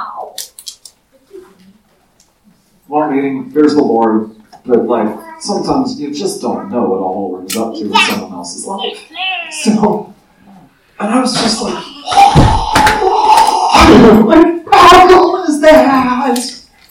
[2.88, 4.32] One meeting, there's the Lord,
[4.66, 8.34] but like sometimes you just don't know what all Lord is up to in someone
[8.34, 9.00] else's life.
[9.64, 10.14] So,
[11.00, 11.74] and I was just like,
[14.26, 14.66] like,
[15.50, 16.38] is that?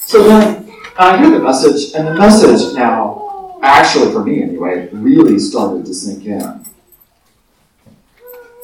[0.01, 5.39] So then I hear the message, and the message now, actually for me anyway, really
[5.39, 6.65] started to sink in.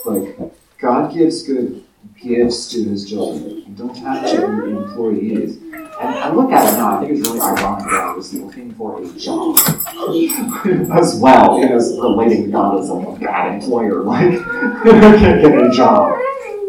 [0.05, 0.37] Like,
[0.79, 1.85] God gives good
[2.21, 3.65] gifts to his children.
[3.67, 5.57] You don't have to be employees.
[5.57, 8.75] And I look at it now, I think it's really ironic that I was looking
[8.75, 9.57] for a job
[10.93, 15.71] as well, know, relating to God as a bad employer, like, I can't get a
[15.71, 16.19] job.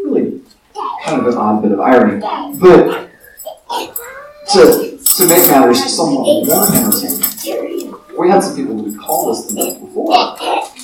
[0.03, 0.41] Really
[1.05, 2.19] kind of an odd bit of irony.
[2.59, 3.04] But
[4.53, 9.53] to, to make matters somewhat more entertaining, we had some people who called us the
[9.55, 10.13] night before,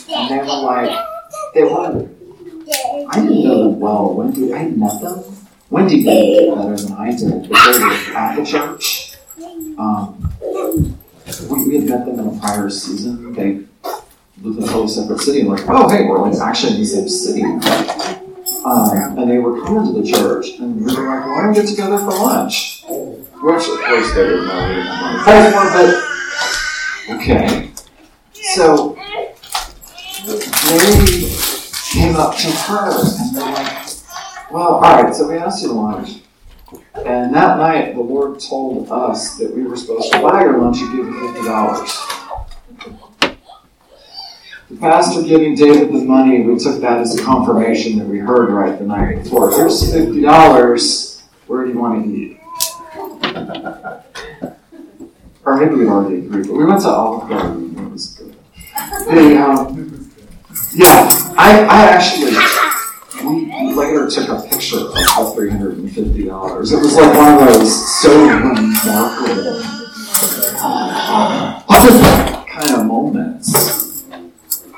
[0.10, 1.06] and they were like,
[1.54, 2.10] they were,
[3.10, 4.14] I didn't know them well.
[4.14, 5.24] Wendy, I met them.
[5.70, 9.16] Wendy did better than I did, but they were at the church.
[9.78, 10.32] Um,
[11.50, 13.34] we, we had met them in a prior season.
[13.34, 13.66] They
[14.42, 16.86] lived in a totally separate city, and like, oh, hey, we're like actually in the
[16.86, 17.44] same city.
[18.64, 21.56] Um, and they were coming to the church, and we were like, why don't we
[21.56, 22.84] get together for lunch?
[23.42, 27.72] Which, of course, they didn't know we didn't have money for, but okay.
[28.34, 28.96] So
[30.26, 30.40] they
[31.92, 33.88] came up to her, and they're like,
[34.52, 36.22] well, all right, so we asked you to lunch.
[36.94, 40.78] And that night, the Lord told us that we were supposed to buy your lunch
[40.80, 41.98] and give you fifty dollars.
[44.70, 48.52] The pastor giving David the money, we took that as a confirmation that we heard
[48.52, 49.50] right the night before.
[49.52, 51.24] Here's fifty dollars.
[51.48, 52.41] Where do you want to eat?
[55.44, 57.76] Or maybe we'd already agreed, but we went to Olive Garden.
[57.78, 58.36] It was good.
[59.38, 60.12] Um,
[60.74, 62.36] yeah, I, I actually
[63.26, 66.72] we later took a picture of the three hundred and fifty dollars.
[66.72, 69.62] It was like one of those so remarkable
[72.48, 74.04] kind of moments.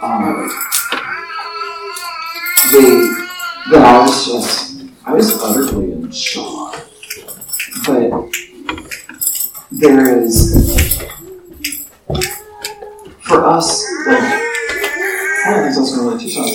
[0.01, 0.49] Um,
[2.71, 3.27] the
[3.71, 6.79] that I was just I was utterly in shock.
[7.85, 8.29] But
[9.83, 10.97] there is
[13.19, 14.23] for us like
[15.45, 16.45] I was going to really teach on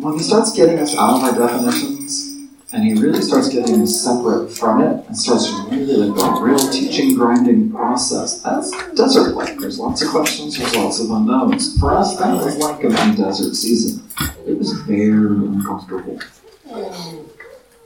[0.00, 2.28] when he starts getting us out of our definitions
[2.72, 6.70] and he really starts getting us separate from it and starts really like a real
[6.70, 9.58] teaching grinding process, that's desert like.
[9.58, 11.80] There's lots of questions, there's lots of unknowns.
[11.80, 14.06] For us, that was like a desert season.
[14.46, 16.20] It was very uncomfortable.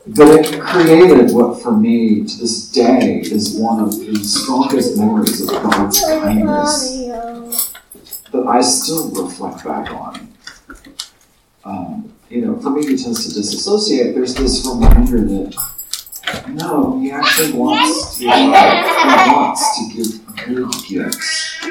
[0.04, 5.40] But it created what for me to this day is one of the strongest memories
[5.40, 7.72] of God's kindness
[8.32, 10.28] that I still reflect back on.
[11.64, 14.14] Um, you know, for me, he tends to disassociate.
[14.14, 15.56] There's this reminder that
[16.48, 18.84] no, he actually wants to love.
[18.84, 21.64] He wants to give good gifts.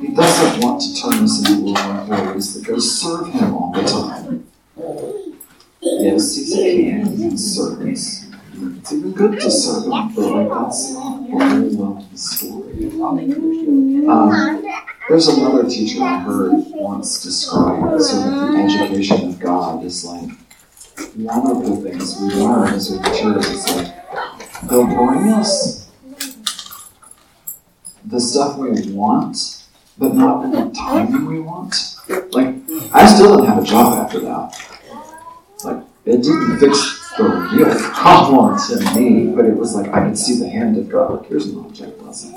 [0.00, 3.82] He doesn't want to turn us into little employees that go serve him all the
[3.82, 5.27] time.
[5.80, 6.36] Yes.
[6.36, 7.86] He can serve.
[7.86, 12.90] It's even good to serve him, but like that's whole of the story.
[14.08, 14.64] Um,
[15.08, 20.30] there's another teacher I heard once describe sort of the education of God as like
[21.14, 23.94] one of the things we learn as we mature is like
[24.68, 25.88] they'll bring us
[28.04, 29.64] the stuff we want,
[29.98, 31.74] but not in the timing we want.
[32.32, 32.54] Like
[32.92, 34.67] I still didn't have a job after that.
[36.08, 40.38] It didn't fix the real problem to me, but it was like I could see
[40.38, 41.20] the hand of God.
[41.20, 42.34] Like here's an object lesson.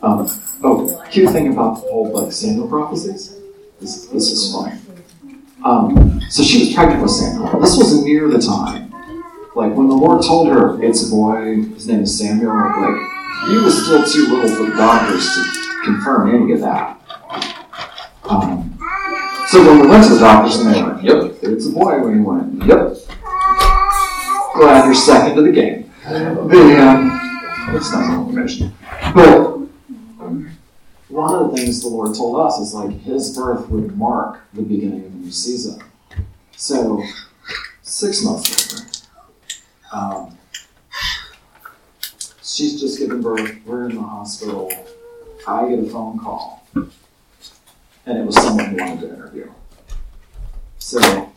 [0.00, 0.26] Um,
[0.64, 3.38] oh, cute thing about the whole like Samuel prophecies.
[3.80, 4.80] This, this is funny.
[5.62, 7.60] Um, so she was pregnant with Samuel.
[7.60, 8.90] This was near the time,
[9.54, 11.56] like when the Lord told her it's a boy.
[11.74, 12.54] His name is Samuel.
[12.54, 16.98] Like he was still too little for the doctors to confirm any of that.
[18.24, 18.71] Um,
[19.52, 22.18] so when we went to the doctors and they went, "Yep, it's a boy," we
[22.22, 22.96] went, "Yep."
[24.54, 25.92] Glad you're second to the game.
[26.08, 28.74] The um, it's not information,
[29.14, 29.58] but
[31.08, 34.62] one of the things the Lord told us is like His birth would mark the
[34.62, 35.82] beginning of a new season.
[36.56, 37.02] So
[37.82, 38.88] six months later,
[39.92, 40.38] um,
[42.42, 43.54] she's just given birth.
[43.66, 44.72] We're in the hospital.
[45.46, 46.66] I get a phone call,
[48.06, 49.50] and it was someone who wanted to interview.
[50.78, 51.32] So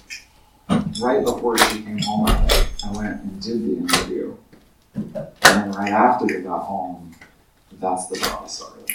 [1.01, 4.35] right before she came home, I went and did the interview,
[4.93, 7.15] and then right after they got home,
[7.79, 8.91] that's the job started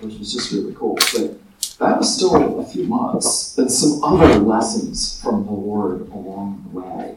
[0.00, 0.94] which was just really cool.
[0.94, 1.38] But
[1.78, 3.56] that was still a few months.
[3.58, 7.16] And some other lessons from the Lord along the way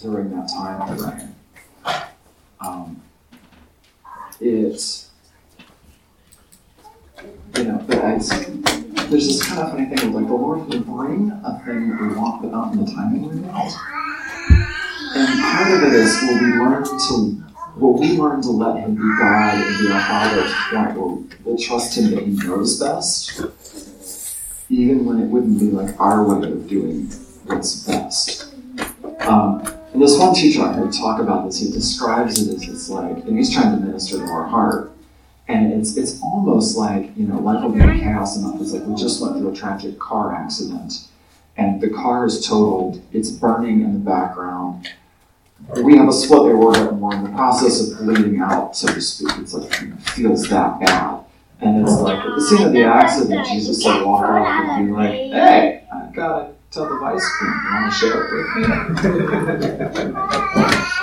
[0.00, 1.34] during that time frame.
[2.60, 3.02] Um,
[4.40, 5.06] it,
[7.56, 11.62] you know, there's this kind of funny thing of like the Lord will bring a
[11.64, 13.74] thing that we want, but not in the timing we want.
[15.14, 17.44] And part of it is will we learn to
[17.76, 20.98] will we learn to let him be God and be our Father to the point
[20.98, 23.40] where we'll trust him that he knows best,
[24.68, 27.06] even when it wouldn't be like our way of doing
[27.46, 28.52] what's best.
[29.20, 32.88] Um, and this one teacher I heard talk about this, he describes it as it's
[32.88, 34.92] like, and he's trying to minister to our heart.
[35.48, 38.60] And it's it's almost like, you know, life will be in chaos enough.
[38.60, 41.08] It's like we just went through a tragic car accident
[41.58, 44.88] and the car is totaled, it's burning in the background.
[45.82, 49.00] We have a split aorta and we're in the process of bleeding out, so to
[49.00, 49.30] speak.
[49.38, 51.24] It's like you know, feels that bad.
[51.60, 54.92] And it's like at the scene of the accident, Jesus would walk up and be
[54.92, 57.52] like, Hey, I got a tub of ice cream.
[57.52, 58.62] You want to share it with me?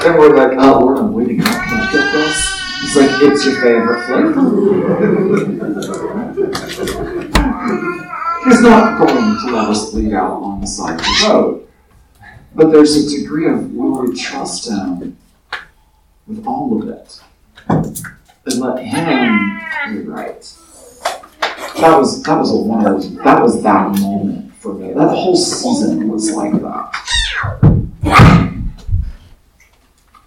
[0.08, 1.48] and we're like, Oh Lord, I'm bleeding out.
[1.48, 2.65] Can I get this?
[2.84, 4.34] It's like, It's your favorite flavor.
[8.46, 11.68] He's not going to let us bleed out on the side of the road.
[12.54, 15.18] But there's a degree of will we trust him
[16.28, 17.22] with all of it
[17.68, 19.60] and let him
[19.90, 20.42] be right.
[21.80, 24.94] That was that was a those, that was that moment for me.
[24.94, 26.92] That whole season was like that.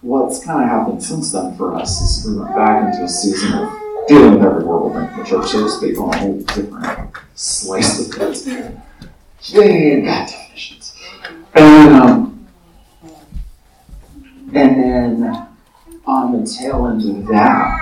[0.09, 3.53] What's kind of happened since then for us is we went back into a season
[3.53, 3.71] of
[4.09, 8.17] dealing with every world in the church, so to speak, on a whole different slice
[8.17, 8.75] of it.
[9.43, 10.95] Yeah, bad definitions.
[11.53, 12.49] And um,
[14.55, 15.47] and then
[16.07, 17.79] on the tail end of that,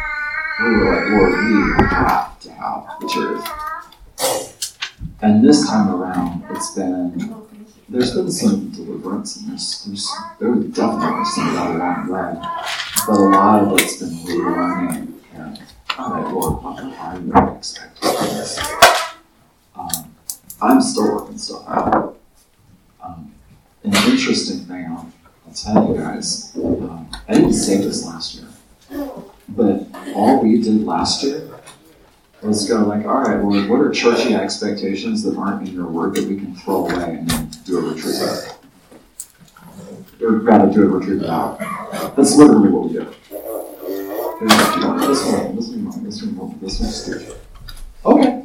[0.65, 4.99] we were like, Lord, we have to have the truth.
[5.23, 7.46] And this time around, it's been
[7.89, 10.11] there's been some deliverance, and there's there's
[10.41, 12.35] there definitely some God the way,
[13.07, 15.59] but a lot of it's been relearning and
[15.99, 18.59] like, Lord, what are your expectations?
[19.77, 20.15] Um,
[20.61, 22.19] I'm still working stuff out.
[23.03, 23.33] Um,
[23.85, 25.13] an interesting thing I'll,
[25.47, 28.49] I'll tell you guys, um, I didn't say this last year,
[29.49, 31.49] but all we did last year
[32.43, 36.15] was go like, all right, Lord, what are churchy expectations that aren't in your word
[36.15, 38.17] that we can throw away and do a retreat?
[40.23, 41.59] Or rather, do a retreat without.
[42.17, 43.09] That's literally what we did.
[44.39, 44.53] This
[44.85, 47.37] one, this one, this one, this one, this stupid.
[48.05, 48.45] Okay.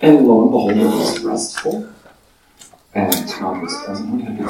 [0.00, 1.88] And lo and behold, it was restful.
[2.94, 4.40] And God was present.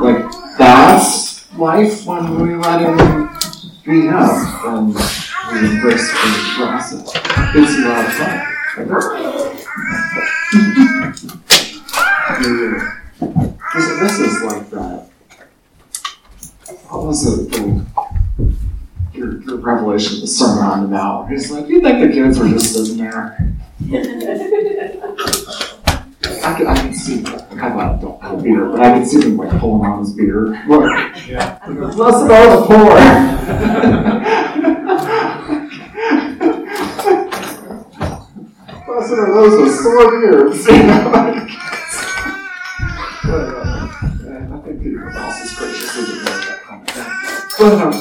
[0.00, 0.24] Like,
[0.58, 2.96] that's life when we let Him
[3.84, 4.94] be Him and
[5.52, 7.10] we embrace the process.
[7.54, 8.38] It's a lot of fun.
[12.42, 15.08] This, this is like that.
[16.88, 17.56] What was it?
[19.14, 21.30] Your, your revelation of the Sermon on the Mount.
[21.30, 23.38] He's like, you think the kids were just sitting there?
[26.44, 29.36] I can, I can see, I don't have a beard, but I can see them
[29.36, 30.48] like pulling on his beard.
[30.66, 30.82] Look,
[31.28, 31.58] Yeah.
[31.68, 34.02] blessed are the poor.
[38.86, 40.66] blessed are those with sore beards.
[40.66, 41.50] You know, like,
[47.62, 47.94] But, um,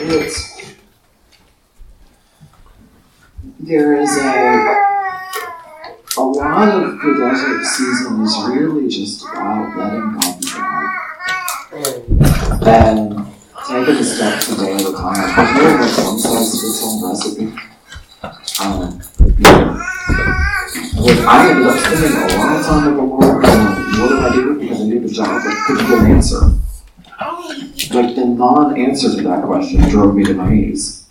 [0.00, 0.72] it's
[3.60, 4.22] there is a
[6.16, 10.46] a lot of the desert season is really just about letting God be
[11.74, 12.66] God.
[12.66, 13.26] And
[13.68, 15.20] taking a step today at a time.
[15.36, 17.52] There's no like one size fits all recipe.
[18.58, 19.00] Um,
[20.96, 23.64] what I ended up spending a lot of time with the Lord going,
[24.00, 24.58] what did I do?
[24.58, 26.40] Because I knew the job, like, couldn't get an answer?
[27.96, 31.06] Like, the non-answer to that question drove me to my knees.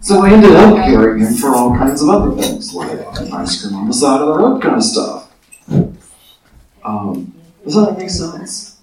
[0.00, 2.96] So I ended up carrying him for all kinds of other things, like
[3.32, 5.32] ice cream on the side of the road kind of stuff.
[6.84, 7.34] Um,
[7.64, 8.78] does that make sense?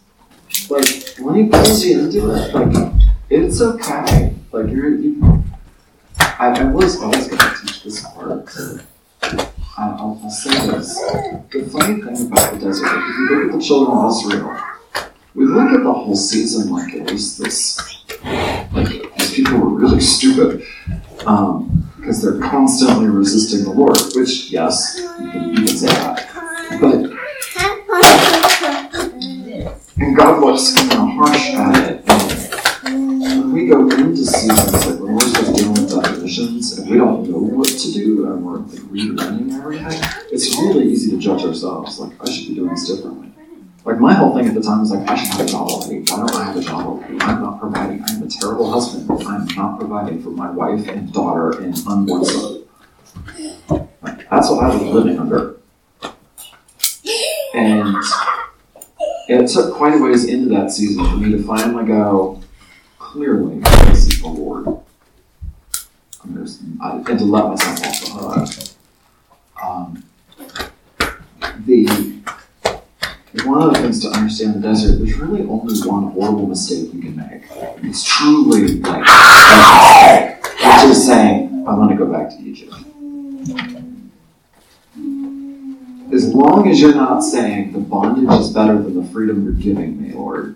[0.70, 2.94] Like, when he pulls you into it, like,
[3.30, 4.36] it's okay.
[4.52, 5.46] Like, you're, you,
[6.20, 8.54] I, I was always going to teach this part.
[9.22, 9.38] I,
[9.78, 11.00] I'll, I'll say this.
[11.00, 14.60] The funny thing about the desert, if you look at the children of Israel,
[15.36, 17.80] we look at the whole season like it was this,
[18.72, 20.64] like, these people were really stupid
[21.26, 26.30] um, because they're constantly resisting the Lord, which, yes, you can, you can say that.
[26.80, 26.96] But,
[29.98, 32.04] and God looks kind of harsh at it.
[32.86, 36.98] And when we go into seasons, like when we're just dealing with definitions and we
[36.98, 40.00] don't know what to do and we're like relearning everything,
[40.32, 42.00] it's really easy to judge ourselves.
[42.00, 43.32] Like, I should be doing this differently.
[43.86, 46.00] Like, my whole thing at the time was like, I should have a job already.
[46.00, 47.18] Why don't I have a job already?
[47.20, 48.02] I'm not providing.
[48.08, 49.10] I'm a terrible husband.
[49.28, 52.64] I'm not providing for my wife and daughter and unborn son.
[54.02, 55.58] That's what I was living under.
[57.54, 57.98] And
[59.28, 62.42] it took quite a ways into that season for me to finally go,
[63.00, 64.68] clearly, this is the Lord.
[64.68, 68.70] I there's- I- and to let myself off the hook.
[69.62, 70.04] Um,
[71.66, 72.23] the
[73.42, 77.02] one of the things to understand the desert, there's really only one horrible mistake you
[77.02, 77.44] can make.
[77.84, 82.74] It's truly like which is saying, I want to go back to Egypt.
[86.14, 90.00] As long as you're not saying the bondage is better than the freedom you're giving
[90.02, 90.56] me, Lord,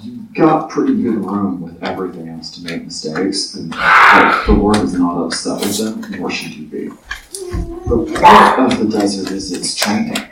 [0.00, 4.76] you've got pretty good room with everything else to make mistakes, and like, the Lord
[4.76, 6.88] is not upset with them, nor should you be.
[6.88, 10.29] The point of the desert is its training.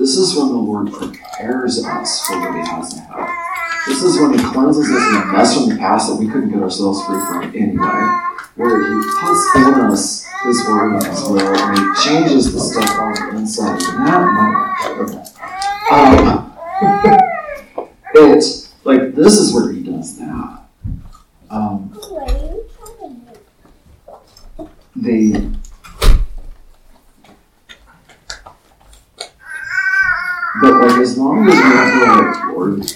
[0.00, 3.28] This is when the Lord prepares us for what He has ahead.
[3.86, 6.48] This is when He cleanses us of the mess from the past that we couldn't
[6.48, 8.08] get ourselves free from anyway.
[8.56, 12.98] Where He puts in us His Word and His will, and He changes the stuff
[12.98, 13.78] on the inside.
[13.78, 14.70] That might.
[15.92, 16.50] Um,
[18.14, 20.62] it's like this is where He does that.
[21.50, 21.92] Um,
[24.96, 25.59] the
[30.60, 32.86] But like as long as have the Lord,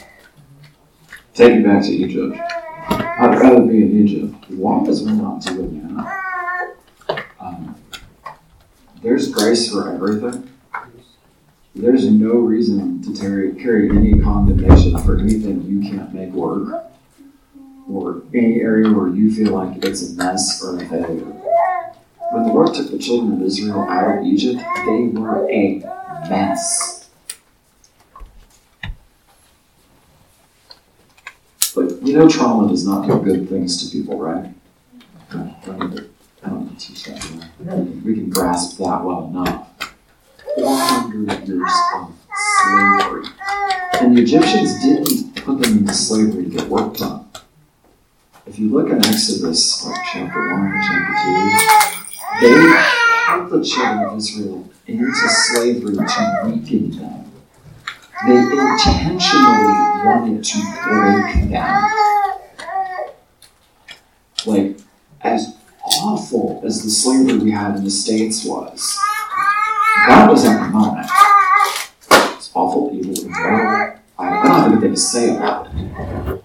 [1.33, 2.37] take it back to Egypt.
[2.89, 4.51] I'd rather be in Egypt.
[4.51, 7.75] Why as we're not doing that, um,
[9.03, 10.51] there's grace for everything.
[11.75, 16.85] There's no reason to carry, carry any condemnation for anything you can't make work,
[17.91, 21.25] or any area where you feel like it's a mess or a failure.
[22.31, 25.79] When the Lord took the children of Israel out of Egypt, they were a
[26.29, 27.03] mess.
[31.75, 34.51] But you know, trauma does not do good things to people, right?
[35.31, 37.25] I don't teach that.
[38.05, 39.68] We can grasp that well enough.
[40.57, 42.12] 400 years of
[42.62, 43.25] slavery.
[44.01, 47.27] And the Egyptians didn't put them into slavery to get work done.
[48.47, 51.14] If you look in Exodus, like chapter 1 and chapter
[52.41, 52.55] 2, they
[53.41, 57.33] put the children of Israel into slavery to weaken them.
[58.27, 61.84] They intentionally wanted to break them.
[64.46, 64.76] Like,
[65.22, 65.57] as
[66.02, 68.98] awful as the slavery we had in the States was,
[70.07, 71.09] that was the moment.
[72.36, 73.98] It's awful, evil, immoral.
[74.18, 76.42] I don't have anything to say about it.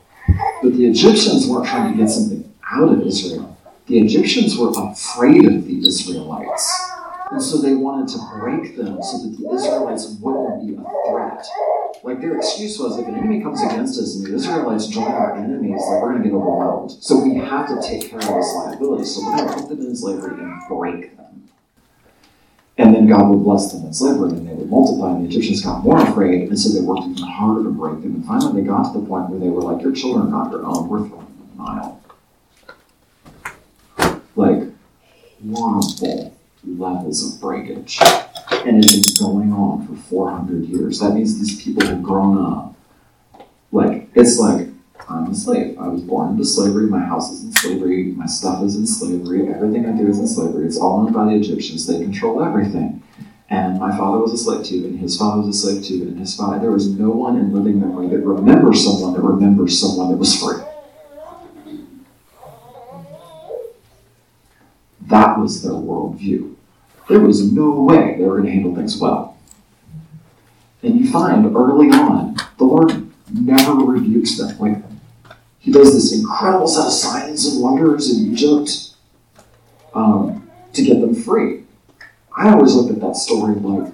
[0.62, 3.58] But the Egyptians weren't trying to get something out of Israel.
[3.88, 6.90] The Egyptians were afraid of the Israelites.
[7.32, 11.46] And so they wanted to break them so that the Israelites wouldn't be a threat.
[12.02, 15.36] Like their excuse was if an enemy comes against us and the Israelites join our
[15.36, 16.92] enemies, like we're going to get overwhelmed.
[16.92, 19.04] So we have to take care of this liability.
[19.04, 21.50] So we're going to put them in slavery and break them.
[22.78, 25.62] And then God would bless them in slavery and they would multiply, and the Egyptians
[25.62, 28.16] got more afraid, and so they worked even harder to break them.
[28.16, 30.52] And finally they got to the point where they were like, Your children are not
[30.52, 32.02] your own, we're throwing them in the Nile.
[34.38, 34.70] Like,
[35.54, 36.34] horrible
[36.66, 38.00] levels of breakage.
[38.70, 41.00] And it's been going on for 400 years.
[41.00, 42.76] That means these people have grown up.
[43.72, 44.68] Like, it's like,
[45.10, 45.76] I'm a slave.
[45.80, 46.86] I was born into slavery.
[46.86, 48.04] My house is in slavery.
[48.12, 49.52] My stuff is in slavery.
[49.52, 50.68] Everything I do is in slavery.
[50.68, 51.88] It's all owned by the Egyptians.
[51.88, 53.02] They control everything.
[53.50, 56.20] And my father was a slave too, and his father was a slave too, and
[56.20, 56.60] his father.
[56.60, 60.40] There was no one in living memory that remembers someone that remembers someone that was
[60.40, 60.64] free.
[65.08, 66.58] That was their worldview.
[67.10, 69.36] There was no way they were going to handle things well.
[70.84, 74.58] And you find early on, the Lord never rebukes them.
[74.60, 74.78] Like,
[75.58, 78.94] He does this incredible set of signs and wonders in Egypt
[79.94, 81.64] um, to get them free.
[82.38, 83.94] I always look at that story like,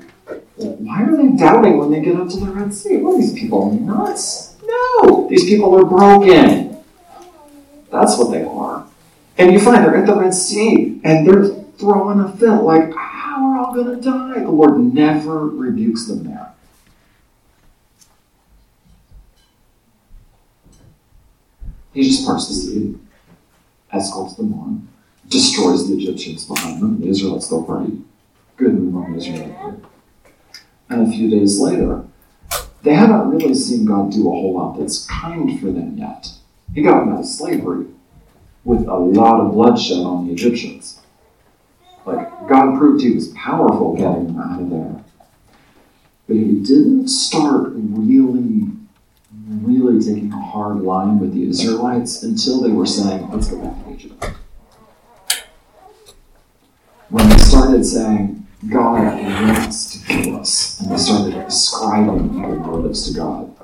[0.57, 2.97] why are they doubting when they get up to the Red Sea?
[2.97, 4.55] What are these people nuts?
[4.63, 6.77] No, these people are broken.
[7.91, 8.85] That's what they are.
[9.37, 13.45] And you find they're at the Red Sea and they're throwing a fit like, how
[13.45, 14.39] are all going to die?
[14.39, 16.51] The Lord never rebukes them there.
[21.93, 22.97] He just parts the sea,
[23.91, 24.87] escorts them on,
[25.29, 26.99] destroys the Egyptians behind them.
[26.99, 28.01] The Israelites still party.
[28.57, 29.81] Good move on Israelites.
[30.89, 32.03] And a few days later,
[32.83, 36.29] they haven't really seen God do a whole lot that's kind for them yet.
[36.73, 37.87] He got them out of slavery
[38.63, 40.94] with a lot of bloodshed on the Egyptians.
[42.47, 45.03] God proved he was powerful getting them out of there.
[46.27, 48.67] But he didn't start really,
[49.47, 53.83] really taking a hard line with the Israelites until they were saying, let's go back
[53.83, 54.31] to Egypt.
[57.09, 63.07] When they started saying, God wants to kill us, and they started ascribing evil motives
[63.07, 63.55] to God,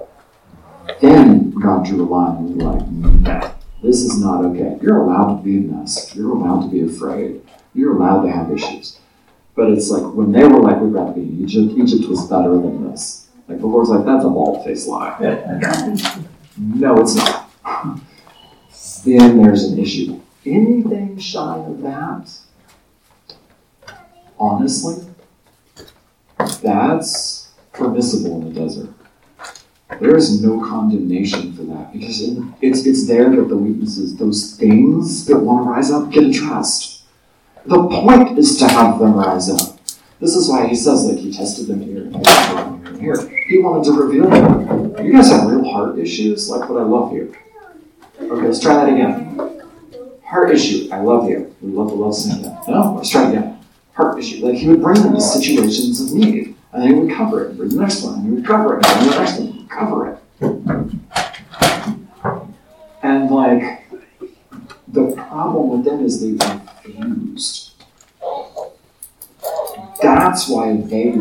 [1.02, 4.78] then God drew a line and was like, no, this is not okay.
[4.82, 6.14] You're allowed to be a mess.
[6.16, 7.42] You're allowed to be afraid.
[7.74, 9.00] You're allowed to have issues.
[9.56, 12.54] But it's like when they were like, we'd rather be in Egypt, Egypt was better
[12.54, 13.28] than this.
[13.48, 15.18] Like the Lord's like, that's a bald faced lie.
[16.58, 17.50] no, it's not.
[19.06, 20.20] then there's an issue.
[20.46, 22.32] Anything shy of that,
[24.40, 25.06] honestly,
[26.64, 28.90] that's permissible in the desert.
[30.00, 32.22] There is no condemnation for that because
[32.62, 37.01] it's, it's there that the weaknesses, those things that want to rise up, get addressed.
[37.66, 39.78] The point is to have them rise up.
[40.20, 43.46] This is why he says that he tested them here and here and here.
[43.48, 45.06] He wanted to reveal them.
[45.06, 47.30] You guys have real heart issues, like what I love here.
[48.20, 49.38] Okay, let's try that again.
[50.24, 51.54] Heart issue, I love you.
[51.62, 52.68] We love the love that.
[52.68, 53.60] No, let's try it again.
[53.94, 54.46] Heart issue.
[54.46, 57.50] Like he would bring them to situations of need, and then he would cover it,
[57.50, 60.14] and bring the next one, and he would cover it, and the next one, cover
[60.14, 60.18] it.
[63.04, 63.81] And like
[64.92, 67.72] the problem with them is they refused.
[70.02, 71.12] That's why they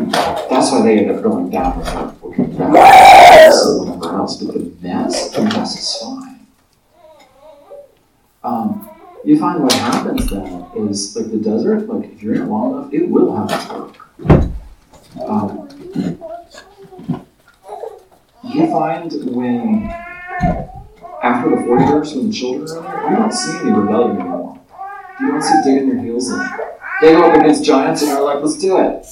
[0.49, 4.41] that's why they end up going down with or whatever else.
[4.41, 6.47] But the mess, the mess is fine.
[8.43, 8.89] Um,
[9.23, 12.73] you find what happens then is like the desert, like if you're in it long
[12.73, 14.49] enough, it will have its work.
[15.27, 15.69] Um,
[18.43, 19.93] you find when
[21.23, 24.59] after the 40 years when the children are there, you don't see any rebellion anymore.
[25.19, 26.39] You don't see digging their heels in.
[27.01, 29.05] They go up against giants and they're like, let's do it.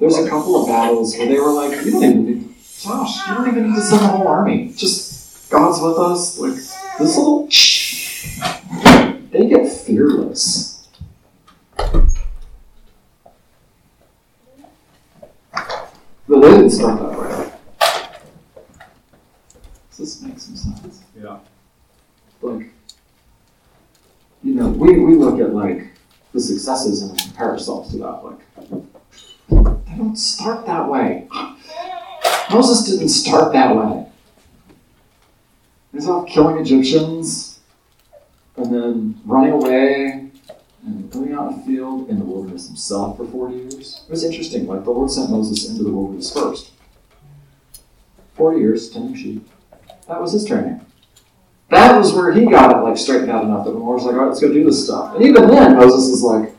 [0.00, 3.34] There's a couple of battles where they were like, you don't even need, Josh, you
[3.34, 4.72] don't even need to send the whole army.
[4.74, 6.38] Just God's with us.
[6.38, 6.54] Like,
[6.98, 7.46] this little,
[9.30, 10.88] they get fearless.
[16.26, 17.52] But they didn't that way.
[19.90, 21.04] Does this make some sense?
[21.16, 21.38] Yeah.
[22.42, 22.72] Like,
[24.54, 25.88] you know, we, we look at like
[26.32, 28.22] the successes and compare ourselves to that.
[28.22, 31.26] Like, they don't start that way.
[32.52, 34.06] Moses didn't start that way.
[35.92, 37.58] He's off killing Egyptians
[38.56, 40.30] and then running away
[40.84, 44.04] and going out in the field in the wilderness himself for 40 years.
[44.06, 44.68] It was interesting.
[44.68, 46.70] Like, the Lord sent Moses into the wilderness first.
[48.34, 49.48] 40 years, tending sheep.
[50.06, 50.80] That was his training.
[51.74, 54.20] That was where he got it like straightened out enough that Lord was like, all
[54.20, 55.16] right, let's go do this stuff.
[55.16, 56.54] And even then, Moses is like,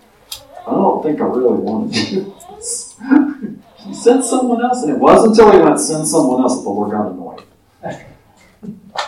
[0.67, 2.99] I don't think I really want to do this.
[3.77, 6.69] he sent someone else, and it wasn't until he went send someone else that the
[6.69, 7.43] Lord got annoyed.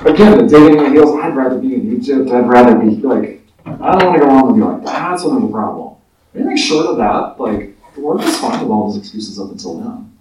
[0.05, 3.41] Again, the digging in the heels, I'd rather be in Egypt, I'd rather be like,
[3.65, 5.95] I don't want to go on and be like, that's the problem.
[6.33, 9.77] Anything short of that, like, the Lord was fine with all his excuses up until
[9.79, 10.17] then.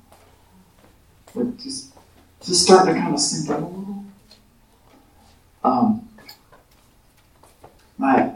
[1.32, 1.94] Like, just,
[2.42, 3.95] just starting to kind of sink in a little.
[5.66, 6.08] Um,
[7.98, 8.34] my,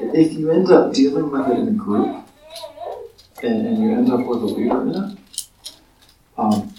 [0.00, 2.24] if you end up dealing with it in a group,
[3.42, 5.18] and, and you end up with a leader in it,
[6.38, 6.72] um,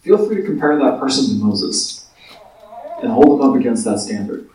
[0.00, 2.08] feel free to compare that person to Moses
[3.02, 4.48] and hold them up against that standard.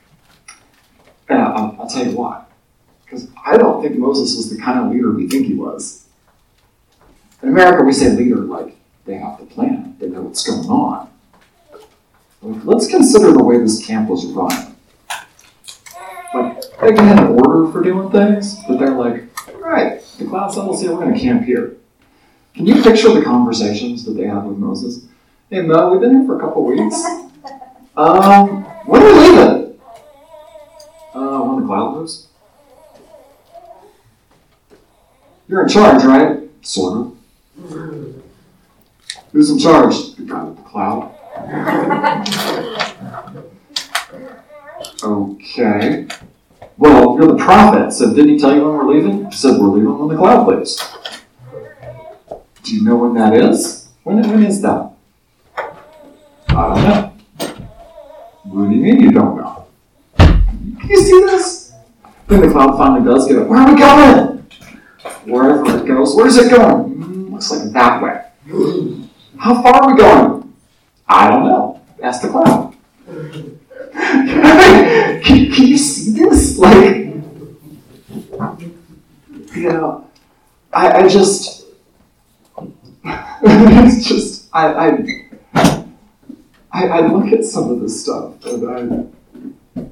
[1.30, 2.44] And I'll, I'll tell you why.
[3.06, 6.08] Because I don't think Moses was the kind of leader we think he was.
[7.44, 8.77] In America, we say leader like
[9.08, 11.10] they have the plan, they know what's going on.
[12.42, 14.76] Let's consider the way this camp was run.
[16.34, 16.62] Like,
[16.96, 20.82] they had an order for doing things, but they're like, all right, the cloud settles
[20.82, 21.78] here, we're going to camp here.
[22.54, 25.06] Can you picture the conversations that they have with Moses?
[25.50, 27.02] Hey, Mo, we've been here for a couple weeks.
[27.96, 29.80] Um, when are we leaving?
[31.14, 32.28] Uh, when the cloud moves.
[35.48, 36.40] You're in charge, right?
[36.62, 38.24] Sort of.
[39.38, 40.16] Who's in charge?
[40.16, 41.14] The guy with the cloud.
[45.04, 46.08] Okay.
[46.76, 49.26] Well, you're the prophet, so didn't he tell you when we're leaving?
[49.26, 50.82] He said we're leaving when the cloud leaves.
[52.64, 53.90] Do you know when that is?
[54.02, 54.92] When, when is that?
[55.56, 57.14] I don't know.
[58.46, 59.68] What do you mean you don't know?
[60.18, 61.74] Can you see this?
[62.26, 63.48] Then the cloud finally does get it.
[63.48, 64.50] Where are we going?
[65.32, 66.16] Wherever it goes.
[66.16, 66.96] Where's it going?
[66.96, 69.07] Mm, looks like that way.
[69.40, 70.54] How far are we going?
[71.08, 71.82] I don't know.
[72.02, 72.76] Ask the cloud.
[73.94, 76.58] can, can you see this?
[76.58, 77.14] Like,
[79.56, 80.10] you know,
[80.74, 81.66] I, I just,
[83.04, 85.88] it's just, I, I,
[86.72, 89.88] I, I look at some of this stuff and I,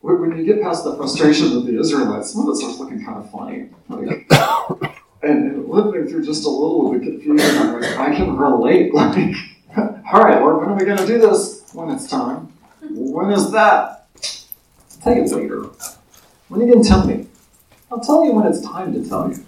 [0.00, 3.18] when you get past the frustration of the Israelites, some of it starts looking kind
[3.18, 3.68] of funny.
[3.88, 4.28] Like,
[6.10, 8.92] through just a little of the confusion, I'm like, I can relate.
[9.00, 9.36] Like,
[10.12, 11.70] all right, Lord, when are we going to do this?
[11.72, 12.52] When it's time.
[12.90, 14.08] When is that?
[15.04, 15.66] Take it later.
[16.48, 17.28] When are you going to tell me?
[17.92, 19.46] I'll tell you when it's time to tell you.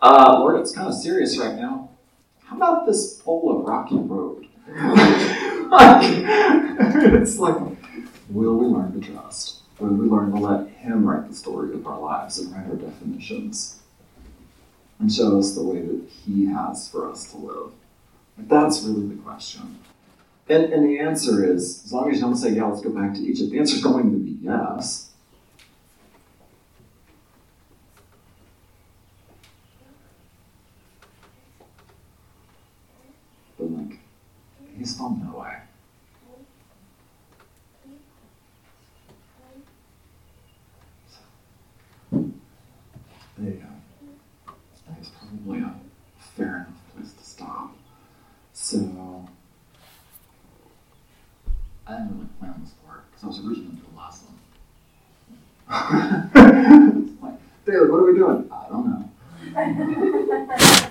[0.00, 1.90] Uh, Lord, it's kind of serious right now.
[2.44, 4.46] How about this bowl of rocky road?
[7.18, 7.56] it's like,
[8.30, 9.62] will we learn to trust?
[9.80, 12.76] Will we learn to let Him write the story of our lives and write our
[12.76, 13.81] definitions?
[14.98, 17.72] And show us the way that He has for us to live?
[18.38, 19.78] That's really the question.
[20.48, 23.14] And, and the answer is, as long as you don't say, yeah, let's go back
[23.14, 25.10] to Egypt, the answer is going to be yes.
[33.58, 33.98] But like,
[34.76, 35.56] he's found no way.
[43.38, 44.54] There you go.
[44.88, 45.74] That's probably a
[46.36, 47.76] fair enough place to stop.
[48.52, 48.78] So,
[51.86, 54.38] I didn't really plan this part because I was originally doing the last one.
[55.72, 58.46] like, David, what are we doing?
[58.52, 59.08] I don't know.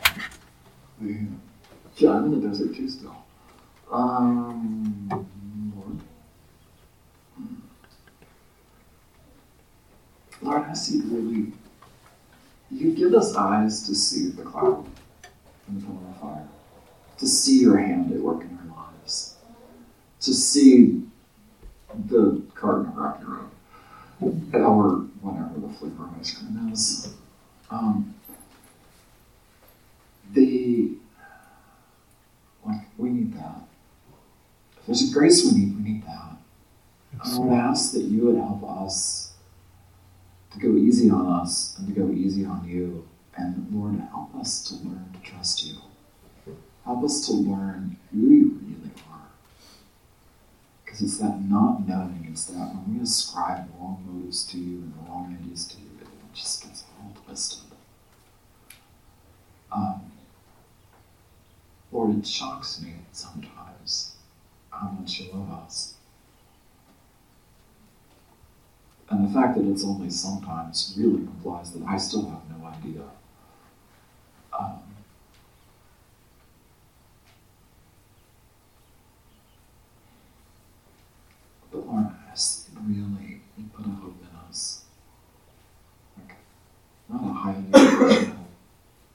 [1.97, 3.15] yeah, I'm in the desert too still.
[3.91, 5.07] Um,
[5.75, 5.99] Lord.
[7.36, 7.57] Hmm.
[10.41, 11.53] Lord, I see really.
[12.71, 14.88] You give us eyes to see the cloud
[15.67, 16.47] and the pillar of fire,
[17.19, 19.36] to see your hand at work in our lives,
[20.21, 21.03] to see
[22.09, 23.51] the carton of Rocky Road,
[24.22, 27.13] or whatever the flavor of ice cream is.
[27.69, 28.13] Um,
[30.34, 30.93] the
[32.65, 33.63] like we need that.
[34.78, 36.38] If there's a grace we need, we need that.
[37.24, 39.34] I would ask that you would help us
[40.53, 43.07] to go easy on us and to go easy on you.
[43.36, 45.76] And Lord, help us to learn to trust you.
[46.86, 48.51] Help us to learn who you.
[50.92, 54.94] Because it's that not knowing, it's that when we ascribe wrong motives to you and
[54.94, 57.64] the wrong ideas to you, it just gets all twisted.
[59.72, 60.12] Um,
[61.94, 64.16] Lord, it shocks me sometimes
[64.70, 65.94] how much you love us.
[69.10, 73.04] And the fact that it's only sometimes really implies that I still have no idea.
[74.58, 74.80] Um,
[81.72, 84.86] but Lord, I ask that really you put a hope in us.
[86.18, 86.36] Like,
[87.10, 88.48] not a highly emotional,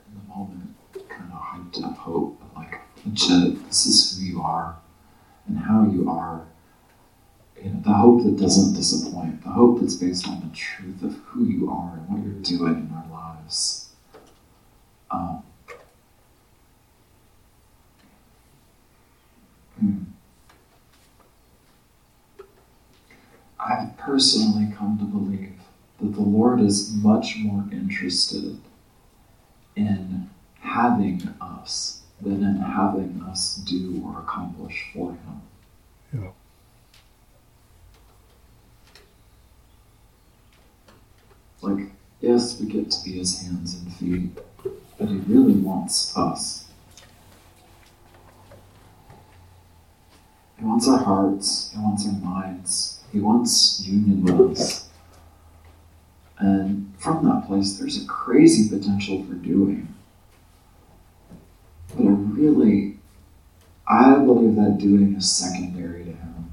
[0.06, 0.74] in the moment,
[1.08, 2.66] kind of hyped up hope, but
[3.24, 4.76] like, this is who you are
[5.46, 6.46] and how you are
[7.62, 11.14] you know, the hope that doesn't disappoint, the hope that's based on the truth of
[11.26, 13.90] who you are and what you're doing in our lives.
[15.10, 15.42] Um,
[19.80, 20.02] hmm.
[23.58, 25.54] I've personally come to believe
[26.00, 28.58] that the Lord is much more interested
[29.74, 35.42] in having us than in having us do or accomplish for Him.
[36.12, 36.30] Yeah.
[41.62, 41.86] Like,
[42.20, 44.38] yes, we get to be his hands and feet,
[44.98, 46.68] but he really wants us.
[50.58, 54.88] He wants our hearts, he wants our minds, he wants union with us.
[56.38, 59.95] And from that place, there's a crazy potential for doing.
[61.96, 62.98] But really,
[63.88, 66.50] I believe that doing is secondary to him.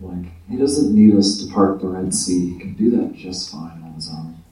[0.00, 2.54] Like, he doesn't need us to part the Red Sea.
[2.54, 4.42] He can do that just fine on his own.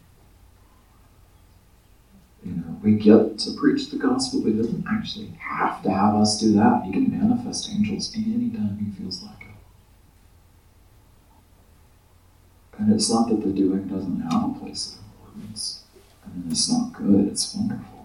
[2.45, 6.15] You know, we get to preach the gospel, but he doesn't actually have to have
[6.15, 6.85] us do that.
[6.85, 9.47] He can manifest angels anytime he feels like it.
[12.79, 15.83] And it's not that the doing doesn't have a place of importance.
[16.25, 18.00] I mean, it's not good, it's wonderful.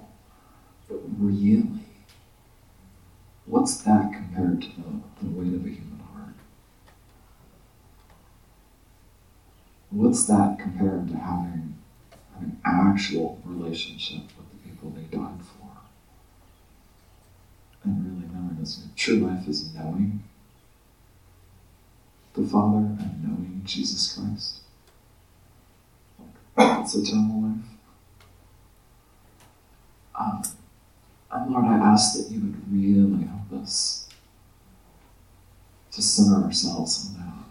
[0.96, 1.82] But really,
[3.46, 6.36] what's that compared to the, the weight of a human heart?
[9.90, 11.76] What's that compared to having
[12.40, 15.68] an actual relationship with the people they died for?
[17.84, 20.24] And really knowing this true life is knowing
[22.36, 24.62] the Father and knowing Jesus Christ.
[26.56, 27.66] That's eternal life.
[30.18, 30.44] Um,
[31.48, 34.08] Lord, I ask that you would really help us
[35.92, 37.46] to center ourselves on that.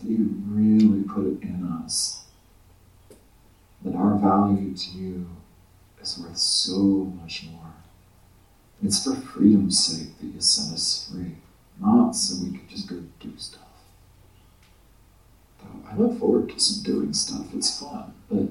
[0.00, 2.24] That you really put it in us.
[3.82, 5.26] That our value to you
[6.00, 6.78] is worth so
[7.20, 7.72] much more.
[8.82, 11.36] It's for freedom's sake that you set us free,
[11.80, 13.62] not so we could just go do stuff.
[15.60, 17.46] Though I look forward to some doing stuff.
[17.54, 18.48] It's fun, but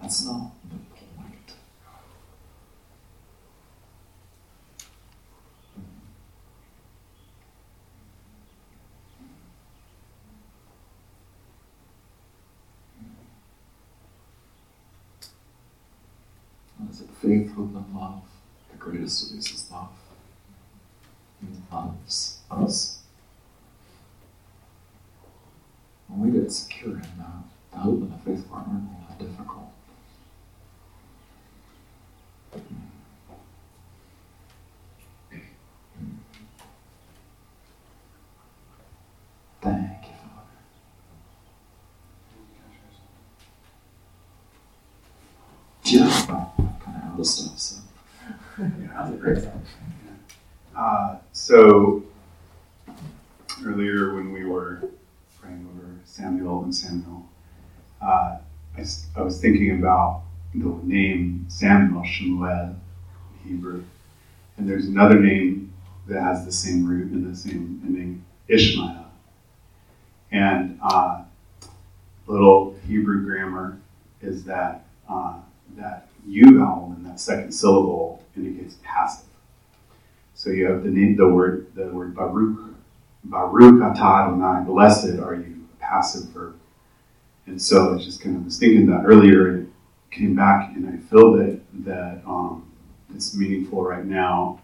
[0.00, 1.54] that's not the point.
[17.36, 17.48] What is it?
[17.48, 18.22] Faith, hope, and love.
[18.70, 19.90] The greatest of these is love.
[21.40, 22.98] He loves us.
[26.08, 29.18] When we get secure in that, the hope and the faith part aren't all that
[29.18, 29.72] difficult.
[39.62, 40.46] Thank you, Father.
[45.84, 46.10] Yeah,
[47.16, 47.76] I'm kind of out of stuff, so.
[48.58, 49.62] Yeah, that's a great time.
[50.76, 52.04] Uh, so
[53.64, 54.82] earlier when we were
[55.40, 57.26] praying over Samuel and Samuel,
[58.02, 58.38] uh,
[58.76, 60.22] I, s- I was thinking about
[60.54, 62.76] the name Samuel, Shemuel,
[63.44, 63.82] in Hebrew,
[64.56, 65.72] and there's another name
[66.08, 69.06] that has the same root and the same ending, Ishmael.
[70.32, 71.22] And uh,
[72.26, 73.78] little Hebrew grammar
[74.22, 75.34] is that uh,
[75.76, 79.26] that U vowel in that second syllable indicates passive.
[80.34, 82.58] So you have the name, the word, the word Baruch,
[83.24, 86.56] Baruch atah Adonai, blessed are you, a passive verb.
[87.46, 89.72] And so I was just kind of was thinking that earlier, and it
[90.10, 92.70] came back, and I feel it that um,
[93.14, 94.60] it's meaningful right now.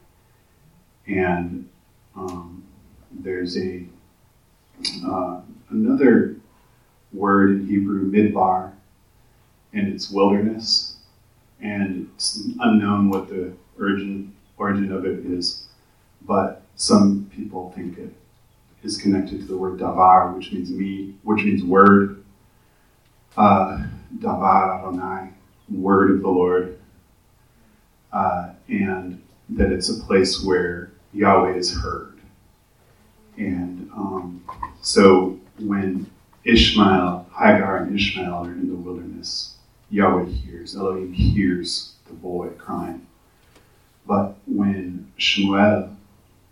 [1.07, 1.69] And
[2.17, 2.65] um,
[3.11, 3.85] there's a
[5.07, 5.41] uh,
[5.71, 6.37] another
[7.13, 8.73] word in Hebrew, midbar,
[9.73, 10.92] and it's wilderness,
[11.63, 15.67] and it's unknown what the origin origin of it is,
[16.23, 18.13] but some people think it
[18.83, 22.23] is connected to the word davar, which means me, which means word.
[23.37, 23.83] Uh,
[24.19, 25.31] davar Adonai,
[25.71, 26.79] word of the Lord,
[28.13, 32.19] uh, and that it's a place where Yahweh is heard.
[33.39, 34.45] And um,
[34.83, 36.11] so when
[36.45, 39.52] Ishmael, Hagar, and Ishmael are in the wilderness,
[39.93, 43.07] Yahweh hears, Elohim hears the boy crying.
[44.07, 45.95] But when Shmuel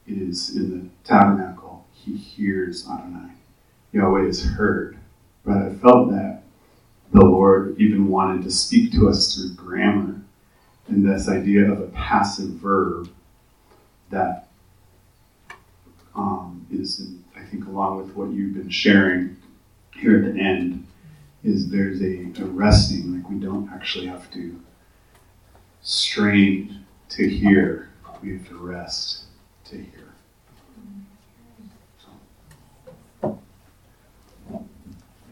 [0.07, 3.32] is in the tabernacle, he hears Adonai.
[3.93, 4.99] Yahweh is heard.
[5.45, 6.43] But I felt that
[7.12, 10.20] the Lord even wanted to speak to us through grammar
[10.88, 13.09] and this idea of a passive verb
[14.11, 14.49] that
[16.14, 19.36] um, is, I think, along with what you've been sharing
[19.95, 20.86] here at the end,
[21.43, 24.61] is there's a, a resting, like we don't actually have to
[25.82, 27.91] strain to hear,
[28.22, 29.24] we have to rest
[29.64, 30.12] to hear.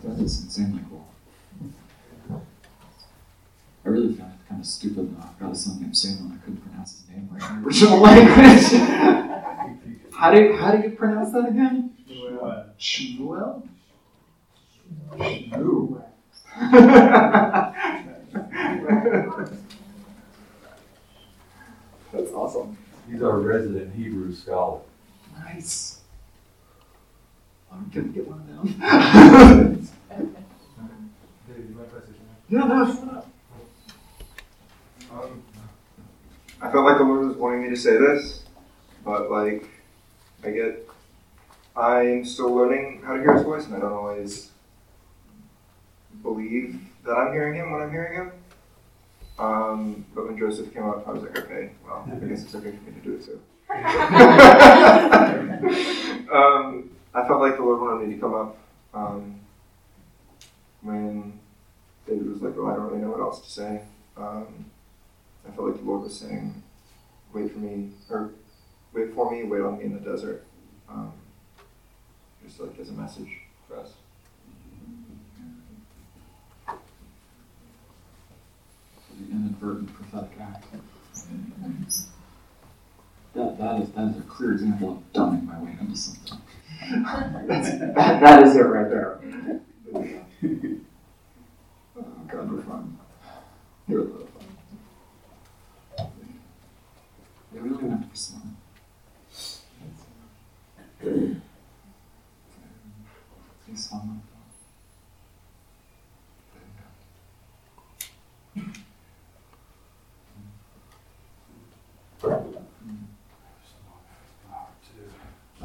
[0.04, 1.06] That is insanely cool.
[3.84, 6.34] I really found it kind of stupid that I've got a son named Samuel and
[6.34, 8.72] I couldn't pronounce his name right in the original language.
[10.12, 11.94] how do you, how do you pronounce that again?
[12.78, 13.66] Shmuel.
[15.18, 16.02] Shmuel.
[22.12, 22.76] That's awesome.
[23.10, 24.80] He's our resident Hebrew scholar.
[25.38, 26.00] Nice.
[27.72, 29.88] I'm gonna get one of them.
[32.48, 33.30] yeah, no, shut up.
[35.12, 35.42] Um,
[36.60, 38.42] I felt like the Lord was wanting me to say this,
[39.04, 39.68] but like,
[40.44, 40.88] I get,
[41.76, 44.50] I'm still learning how to hear His voice, and I don't always
[46.38, 48.32] believe that I'm hearing Him when I'm hearing Him.
[49.38, 52.72] Um, but when Joseph came up, I was like, okay, well, I guess it's okay
[52.72, 53.40] for me to do it too.
[56.32, 58.58] um, I felt like the Lord wanted me to come up
[58.94, 59.40] um,
[60.82, 61.38] when
[62.06, 63.82] David was like, "Oh, I don't really know what else to say."
[64.16, 64.70] Um,
[65.46, 66.62] I felt like the Lord was saying,
[67.34, 68.30] "Wait for me, or
[68.94, 70.46] wait for me, wait on me in the desert."
[70.88, 71.12] Um,
[72.42, 73.97] just like as a message for us.
[79.60, 80.64] Inadvertent prophetic act.
[83.34, 86.38] That, that is that is a clear example of dumbing my way into something.
[87.46, 89.20] That, that is it right there.
[91.96, 92.98] Oh God, we're fun.
[93.86, 96.12] You're a lot of fun.
[97.54, 98.44] Yeah, we don't even have to be smart.
[103.66, 104.22] He's uh, fun.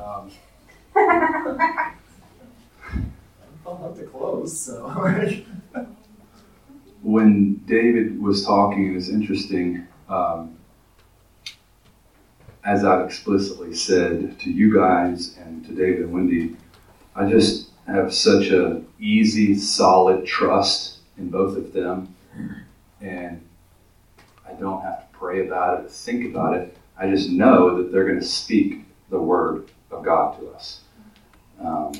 [0.03, 0.29] Um,
[3.63, 4.89] don't like the clothes, so.
[7.01, 9.87] when David was talking, it was interesting.
[10.09, 10.57] Um,
[12.65, 16.57] as I've explicitly said to you guys and to David and Wendy,
[17.15, 22.13] I just have such a easy, solid trust in both of them,
[22.99, 23.41] and
[24.47, 26.75] I don't have to pray about it, think about it.
[26.97, 30.81] I just know that they're going to speak the word of God to us.
[31.61, 31.91] Um,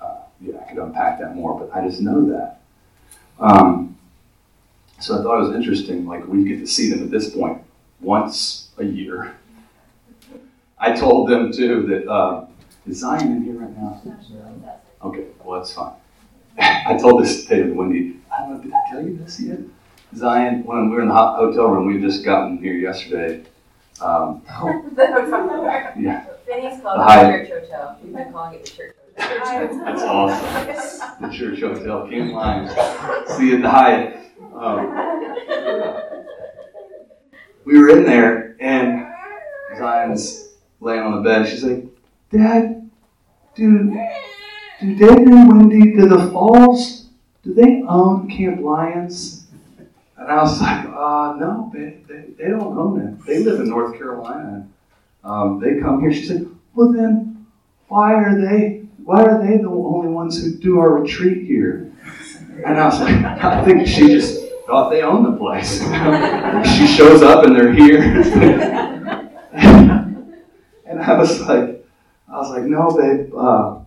[0.00, 2.60] uh, yeah, I could unpack that more, but I just know that.
[3.38, 3.98] Um,
[4.98, 7.62] so I thought it was interesting, like we get to see them at this point
[8.00, 9.36] once a year.
[10.78, 12.46] I told them too that uh,
[12.86, 14.00] is Zion in here right now?
[15.02, 15.94] Okay, well that's fine.
[16.58, 18.16] I told this to David Wendy.
[18.32, 19.58] I don't know, did I tell you this yet?
[20.14, 23.44] Zion, when we were in the hot hotel room, we just gotten here yesterday.
[24.00, 24.42] Um,
[25.98, 27.98] yeah, Vinny's called it the church hotel.
[28.02, 29.84] We've been calling it the church hotel.
[29.84, 31.30] that's awesome.
[31.30, 32.70] The church hotel, King Lions.
[33.36, 34.16] See you at the Hyatt.
[34.54, 34.92] Um,
[37.64, 39.06] we were in there, and
[39.76, 41.48] Zion's laying on the bed.
[41.48, 41.84] She's like,
[42.30, 42.90] Dad,
[43.54, 43.98] do,
[44.80, 47.06] do David and Wendy, do the Falls,
[47.42, 49.35] do they own Camp Lions?
[50.18, 53.26] And I was like, uh, no, they, they, they don't own it.
[53.26, 54.66] They live in North Carolina.
[55.24, 56.12] Um, they come here.
[56.12, 57.46] She said, well then,
[57.88, 61.92] why are they, why are they the only ones who do our retreat here?
[62.64, 65.80] And I was like, I think she just thought they owned the place.
[66.76, 68.02] she shows up and they're here.
[70.84, 71.84] and I was like,
[72.28, 73.32] I was like, no, babe.
[73.34, 73.80] Uh,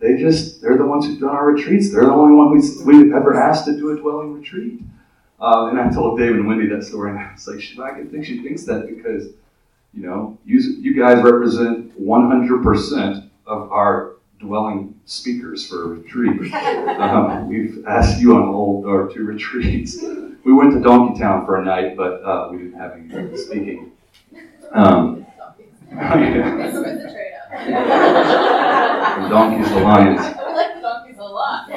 [0.00, 1.92] they just, they're the ones who've done our retreats.
[1.92, 4.80] They're the only one we, we've ever asked to do a dwelling retreat.
[5.40, 7.90] Uh, and I told David and Wendy that story, and I was like, she, I
[7.92, 9.28] can think she thinks that because,
[9.94, 16.52] you know, you, you guys represent 100% of our dwelling speakers for a retreat.
[17.00, 20.02] Um, we've asked you on all our two retreats.
[20.44, 23.92] We went to Donkey Town for a night, but uh, we didn't have any speaking.
[24.72, 25.24] Um,
[25.90, 28.50] worth the trade-off.
[29.30, 30.20] donkeys to lions.
[30.20, 31.70] We like the donkeys a lot.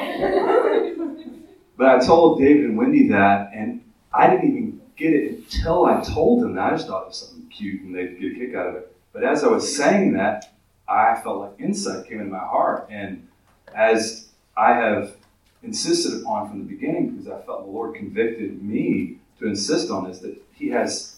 [1.76, 6.00] But I told David and Wendy that, and I didn't even get it until I
[6.02, 6.72] told them that.
[6.72, 8.96] I just thought it was something cute and they'd get a kick out of it.
[9.12, 10.54] But as I was saying that,
[10.88, 12.88] I felt like insight came into my heart.
[12.90, 13.26] And
[13.74, 15.16] as I have
[15.62, 20.06] insisted upon from the beginning, because I felt the Lord convicted me to insist on
[20.06, 21.16] this, that He has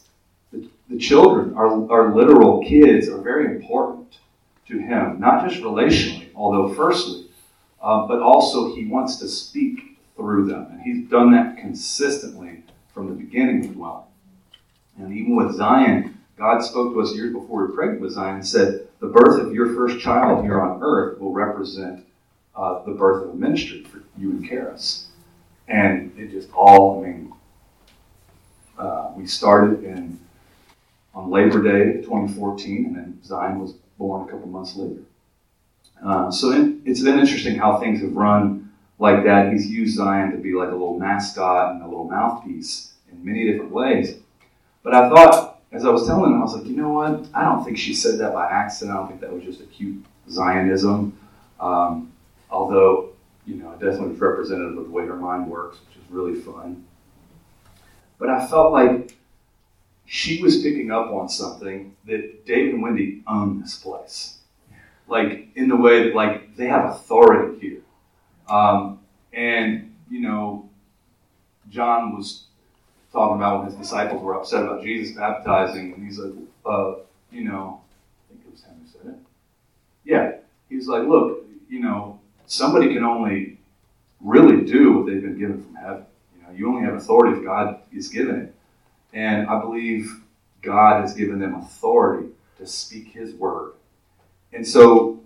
[0.52, 4.18] the, the children, our, our literal kids, are very important
[4.68, 7.26] to Him, not just relationally, although firstly,
[7.82, 10.66] uh, but also He wants to speak through them.
[10.70, 12.62] And He's done that consistently
[12.92, 14.04] from the beginning of dwelling.
[14.98, 18.46] And even with Zion, God spoke to us years before we pregnant with Zion and
[18.46, 22.04] said, The birth of your first child here on earth will represent
[22.54, 25.06] uh, the birth of a ministry for you and Karis.
[25.68, 27.32] And it just all, I mean,
[28.78, 30.18] uh, we started in
[31.14, 35.00] on Labor Day 2014, and then Zion was born a couple months later.
[36.04, 38.65] Uh, so it, it's been interesting how things have run
[38.98, 39.52] like that.
[39.52, 43.44] He's used Zion to be like a little mascot and a little mouthpiece in many
[43.44, 44.18] different ways.
[44.82, 47.26] But I thought, as I was telling him, I was like, you know what?
[47.34, 48.96] I don't think she said that by accident.
[48.96, 51.18] I don't think that was just a cute Zionism.
[51.60, 52.12] Um,
[52.50, 53.10] although,
[53.46, 56.84] you know, it definitely representative of the way her mind works, which is really fun.
[58.18, 59.16] But I felt like
[60.06, 64.38] she was picking up on something that Dave and Wendy own this place.
[65.08, 67.80] Like, in the way that, like, they have authority here.
[68.48, 69.00] Um,
[69.32, 70.68] and, you know,
[71.70, 72.44] John was
[73.12, 76.32] talking about when his disciples were upset about Jesus baptizing, and he's like,
[76.64, 76.94] uh,
[77.30, 77.80] you know,
[78.28, 79.18] I think it was him who said it.
[80.04, 80.32] Yeah,
[80.68, 83.58] he's like, look, you know, somebody can only
[84.20, 86.06] really do what they've been given from heaven.
[86.36, 88.54] You know, you only have authority if God is given it.
[89.12, 90.20] And I believe
[90.62, 92.28] God has given them authority
[92.58, 93.72] to speak His word.
[94.52, 95.20] And so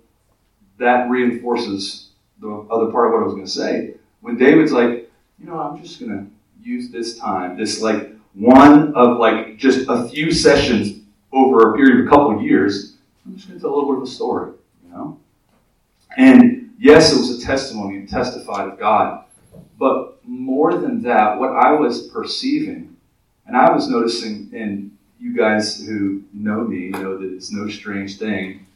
[0.78, 2.09] that reinforces
[2.40, 3.94] the other part of what I was going to say.
[4.20, 6.26] When David's like, you know, I'm just going to
[6.62, 11.00] use this time, this like one of like just a few sessions
[11.32, 13.92] over a period of a couple of years, I'm just going to tell a little
[13.92, 14.52] bit of a story,
[14.84, 15.18] you know?
[16.16, 19.24] And yes, it was a testimony and testified of God.
[19.78, 22.96] But more than that, what I was perceiving,
[23.46, 28.18] and I was noticing, and you guys who know me know that it's no strange
[28.18, 28.66] thing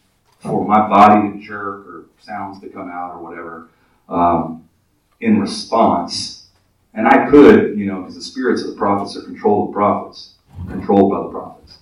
[0.45, 3.69] for my body to jerk or sounds to come out or whatever
[4.09, 4.69] um,
[5.21, 6.47] in response.
[6.93, 10.35] And I could, you know, because the spirits of the prophets are controlled the prophets,
[10.69, 11.79] controlled by the prophets.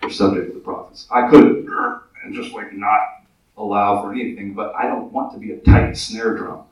[0.00, 1.06] They're subject to the prophets.
[1.10, 1.68] I could
[2.24, 3.00] and just like not
[3.56, 6.62] allow for anything, but I don't want to be a tight snare drum.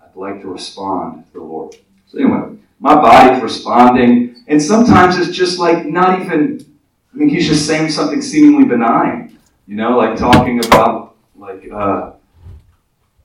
[0.00, 1.76] I'd like to respond to the Lord.
[2.06, 6.64] So, anyway, my body's responding, and sometimes it's just like not even,
[7.12, 9.37] I mean, he's just saying something seemingly benign,
[9.68, 12.12] you know, like talking about like uh,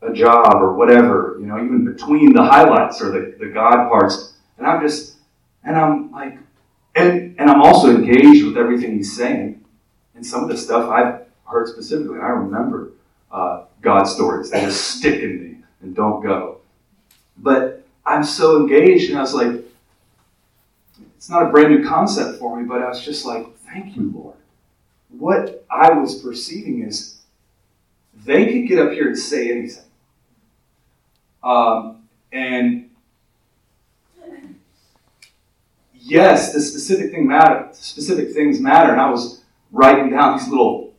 [0.02, 4.34] a job or whatever, you know, even between the highlights or the, the God parts.
[4.58, 5.16] And I'm just,
[5.64, 6.38] and I'm like,
[6.96, 9.64] and, and I'm also engaged with everything he's saying.
[10.16, 12.91] And some of the stuff I've heard specifically, I remember
[13.32, 16.60] uh, God stories that just stick in me and don't go.
[17.38, 19.64] But I'm so engaged, and I was like,
[21.16, 24.12] it's not a brand new concept for me, but I was just like, thank you,
[24.14, 24.36] Lord.
[25.18, 27.18] What I was perceiving is
[28.26, 29.84] they could get up here and say anything.
[31.43, 32.89] Um, and
[35.93, 37.70] yes, the specific thing matter.
[37.74, 39.41] Specific things matter, and I was
[39.72, 40.93] writing down these little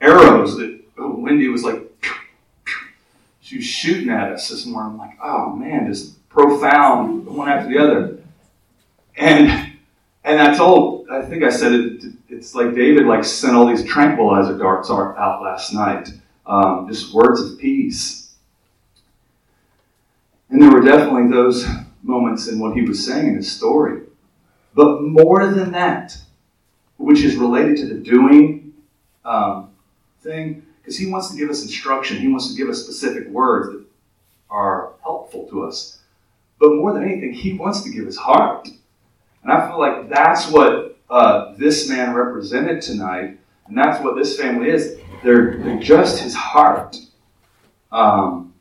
[0.00, 1.82] arrows that oh, Wendy was like,
[3.40, 4.92] she was shooting at us this morning.
[4.92, 8.18] I'm like, oh man, just profound, one after the other.
[9.16, 9.72] And
[10.24, 12.04] and I told, I think I said it.
[12.44, 16.10] It's like David like sent all these tranquilizer darts out last night,
[16.44, 18.34] um, just words of peace.
[20.50, 21.66] And there were definitely those
[22.02, 24.02] moments in what he was saying in his story.
[24.74, 26.18] But more than that,
[26.98, 28.74] which is related to the doing
[29.24, 29.70] um,
[30.20, 32.18] thing, because he wants to give us instruction.
[32.18, 33.86] He wants to give us specific words that
[34.50, 36.00] are helpful to us.
[36.60, 38.68] But more than anything, he wants to give his heart.
[39.42, 44.38] And I feel like that's what uh, this man represented tonight, and that's what this
[44.38, 44.98] family is.
[45.22, 46.96] They're, they're just his heart.
[47.92, 48.52] Um,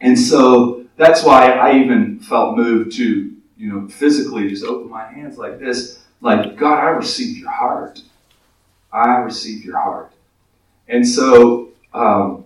[0.00, 5.10] and so that's why I even felt moved to, you know, physically just open my
[5.10, 8.02] hands like this, like, God, I receive your heart.
[8.92, 10.12] I receive your heart.
[10.88, 12.44] And so um,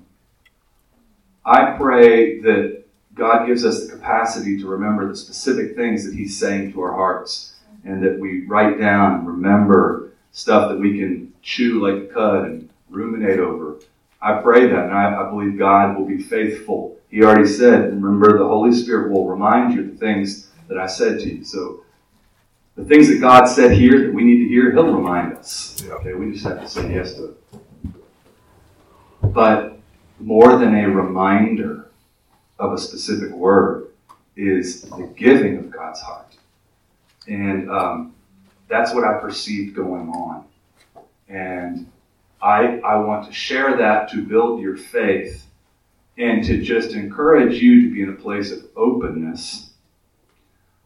[1.45, 6.39] I pray that God gives us the capacity to remember the specific things that He's
[6.39, 7.54] saying to our hearts,
[7.85, 12.45] and that we write down and remember stuff that we can chew like a cud
[12.45, 13.77] and ruminate over.
[14.21, 16.97] I pray that, and I, I believe God will be faithful.
[17.11, 20.87] He already said, remember, the Holy Spirit will remind you of the things that I
[20.87, 21.45] said to you.
[21.45, 21.85] So
[22.75, 25.85] the things that God said here that we need to hear, He'll remind us.
[25.87, 27.37] Okay, we just have to say yes to it.
[29.23, 29.79] But
[30.19, 31.91] more than a reminder
[32.59, 33.89] of a specific word
[34.37, 36.34] is the giving of God's heart.
[37.27, 38.15] And um,
[38.69, 40.45] that's what I perceived going on.
[41.29, 41.91] And
[42.43, 45.47] I, I want to share that to build your faith
[46.19, 49.71] and to just encourage you to be in a place of openness.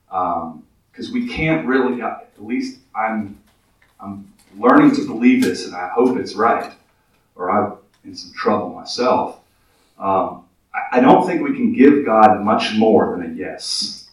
[0.06, 3.38] Because um, we can't really, at least I'm,
[4.00, 6.72] I'm learning to believe this, and I hope it's right,
[7.34, 9.40] or I'm in some trouble myself.
[9.98, 14.07] Um, I, I don't think we can give God much more than a yes.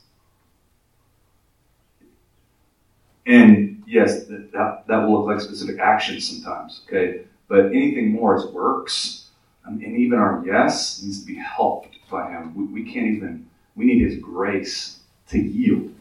[3.25, 7.21] And yes, that, that, that will look like specific actions sometimes, okay?
[7.47, 9.25] But anything more is works.
[9.65, 12.53] and even our yes needs to be helped by Him.
[12.55, 14.99] We, we can't even, we need His grace
[15.29, 15.91] to yield.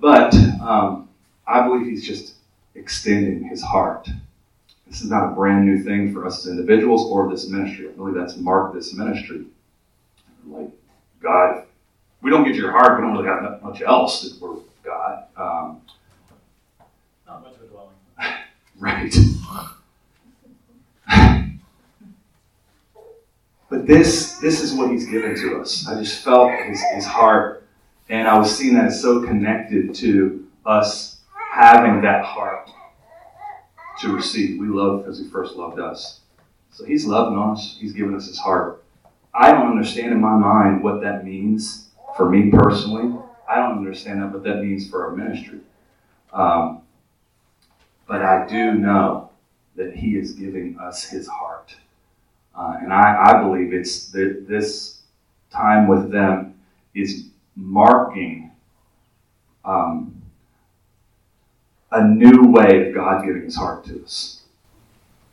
[0.00, 1.08] But um,
[1.46, 2.34] I believe He's just
[2.74, 4.08] extending His heart.
[4.86, 7.88] This is not a brand new thing for us as individuals or this ministry.
[7.88, 9.46] I believe that's marked this ministry.
[10.46, 10.70] Like,
[11.22, 11.64] God,
[12.20, 14.56] we don't get your heart, we don't really have much else if we're.
[15.36, 15.80] Um,
[17.26, 17.94] not much of a dwelling.
[18.78, 19.14] right.
[23.68, 25.88] but this this is what he's given to us.
[25.88, 27.66] I just felt his, his heart,
[28.08, 31.18] and I was seeing that it's so connected to us
[31.52, 32.70] having that heart
[34.00, 34.60] to receive.
[34.60, 36.20] We love as he first loved us.
[36.70, 37.76] So he's loving us.
[37.80, 38.82] He's given us his heart.
[39.32, 43.18] I don't understand in my mind what that means for me personally.
[43.48, 45.60] I don't understand that, what that means for our ministry.
[46.32, 46.82] Um,
[48.06, 49.30] but I do know
[49.76, 51.74] that he is giving us his heart.
[52.54, 55.02] Uh, and I, I believe it's that this
[55.50, 56.54] time with them
[56.94, 58.52] is marking
[59.64, 60.14] um,
[61.92, 64.42] a new way of God giving his heart to us.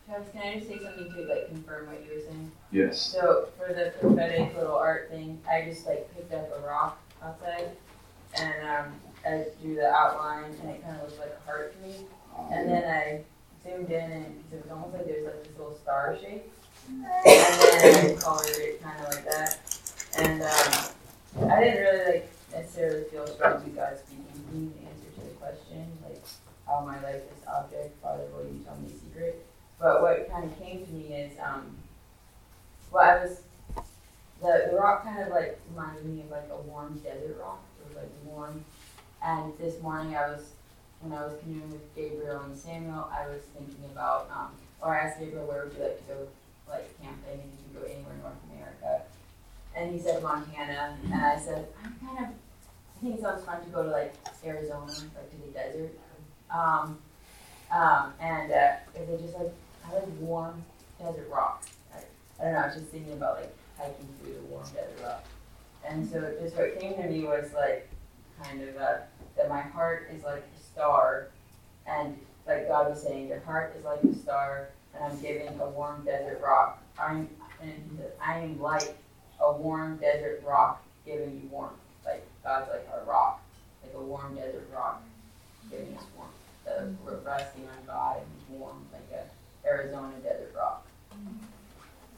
[0.06, 2.50] Travis, can I just say something to like confirm what you were saying?
[2.70, 3.00] Yes.
[3.00, 7.70] So for the prophetic little art thing, I just like picked up a rock outside
[8.38, 8.92] and um,
[9.24, 11.94] I drew the outline and it kind of looked like a heart to me.
[12.50, 13.20] And then I
[13.62, 16.50] zoomed in and it was almost like there was like this little star shape.
[16.88, 19.58] And then I colored it kind of like that.
[20.18, 25.10] And um, I didn't really like necessarily feel strongly God speaking to me the answer
[25.14, 26.22] to the question, like
[26.66, 29.46] how am I like this object, Father, will you tell me a secret?
[29.82, 31.76] but what kind of came to me is, um,
[32.92, 33.40] well, I was,
[34.40, 37.60] the, the rock kind of like reminded me of like a warm desert rock.
[37.96, 38.64] Like warm.
[39.24, 40.50] And this morning I was,
[41.00, 44.48] when I was canoeing with Gabriel and Samuel, I was thinking about, um,
[44.80, 46.28] or I asked Gabriel, where would you like to go,
[46.68, 49.02] like camping, and you can go anywhere in North America.
[49.74, 53.62] And he said Montana, and I said, I'm kind of, I think it sounds fun
[53.62, 54.14] to go to like
[54.44, 55.98] Arizona, like to the desert.
[56.50, 56.98] Um,
[57.72, 59.52] um, and uh, is it just like
[59.88, 60.62] I like warm
[60.98, 61.64] desert rock.
[61.94, 61.98] I,
[62.40, 62.60] I don't know.
[62.60, 65.24] I was just thinking about like hiking through the warm desert rock,
[65.86, 67.88] and so just what came to me was like
[68.42, 68.96] kind of uh,
[69.36, 71.28] that my heart is like a star,
[71.86, 75.70] and like God was saying, your heart is like a star, and I'm giving a
[75.70, 76.82] warm desert rock.
[76.98, 77.28] I'm
[77.60, 78.96] and I am like
[79.40, 81.74] a warm desert rock giving you warmth.
[82.04, 83.42] Like God's like our rock,
[83.82, 85.02] like a warm desert rock
[85.70, 86.32] giving us warmth.
[86.64, 90.86] The, we're resting on God and warm, like a Arizona desert rock.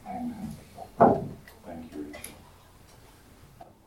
[0.06, 1.30] Amen.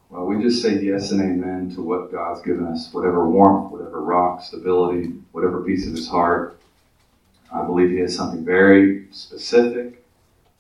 [0.10, 4.02] Well, we just say yes and amen to what God's given us, whatever warmth, whatever
[4.02, 6.60] rock, stability, whatever piece of His heart.
[7.54, 10.06] I believe He has something very specific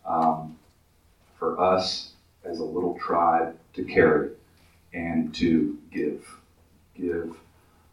[0.05, 0.57] um,
[1.39, 2.11] for us
[2.43, 4.31] as a little tribe to carry
[4.93, 6.27] and to give.
[6.97, 7.33] Give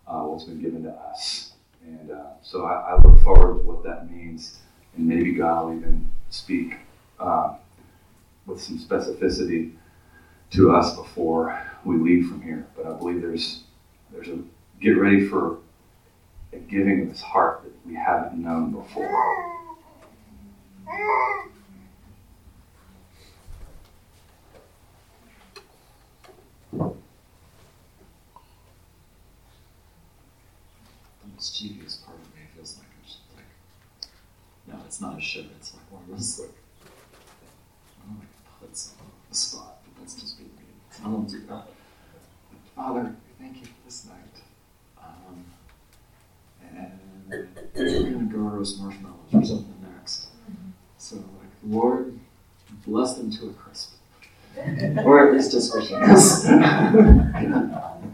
[0.09, 1.53] uh, what's been given to us.
[1.85, 4.59] And uh, so I, I, look forward to what that means.
[4.97, 6.77] And maybe God will even speak
[7.21, 7.55] uh,
[8.47, 9.73] with some specificity
[10.55, 12.67] to us before we leave from here.
[12.77, 13.65] But I believe there's
[14.13, 14.39] there's a
[14.81, 15.59] get ready for
[16.53, 19.51] a giving of his heart that we haven't known before.
[31.23, 33.45] The mischievous part of me feels like it's like,
[34.69, 35.49] no, it's not a shiver.
[35.59, 36.51] It's like one of those like,
[38.05, 38.29] I don't like
[38.61, 40.34] put someone on the spot, but that's just.
[41.05, 41.67] I won't do that.
[42.75, 44.43] Father, thank you for this night.
[44.99, 45.45] Um,
[46.75, 46.99] and
[47.75, 50.29] we're gonna go roast marshmallows or something next.
[50.97, 51.25] So, like,
[51.67, 52.19] Lord,
[52.87, 53.93] bless them to a crisp,
[55.05, 56.47] or at least as fishing us.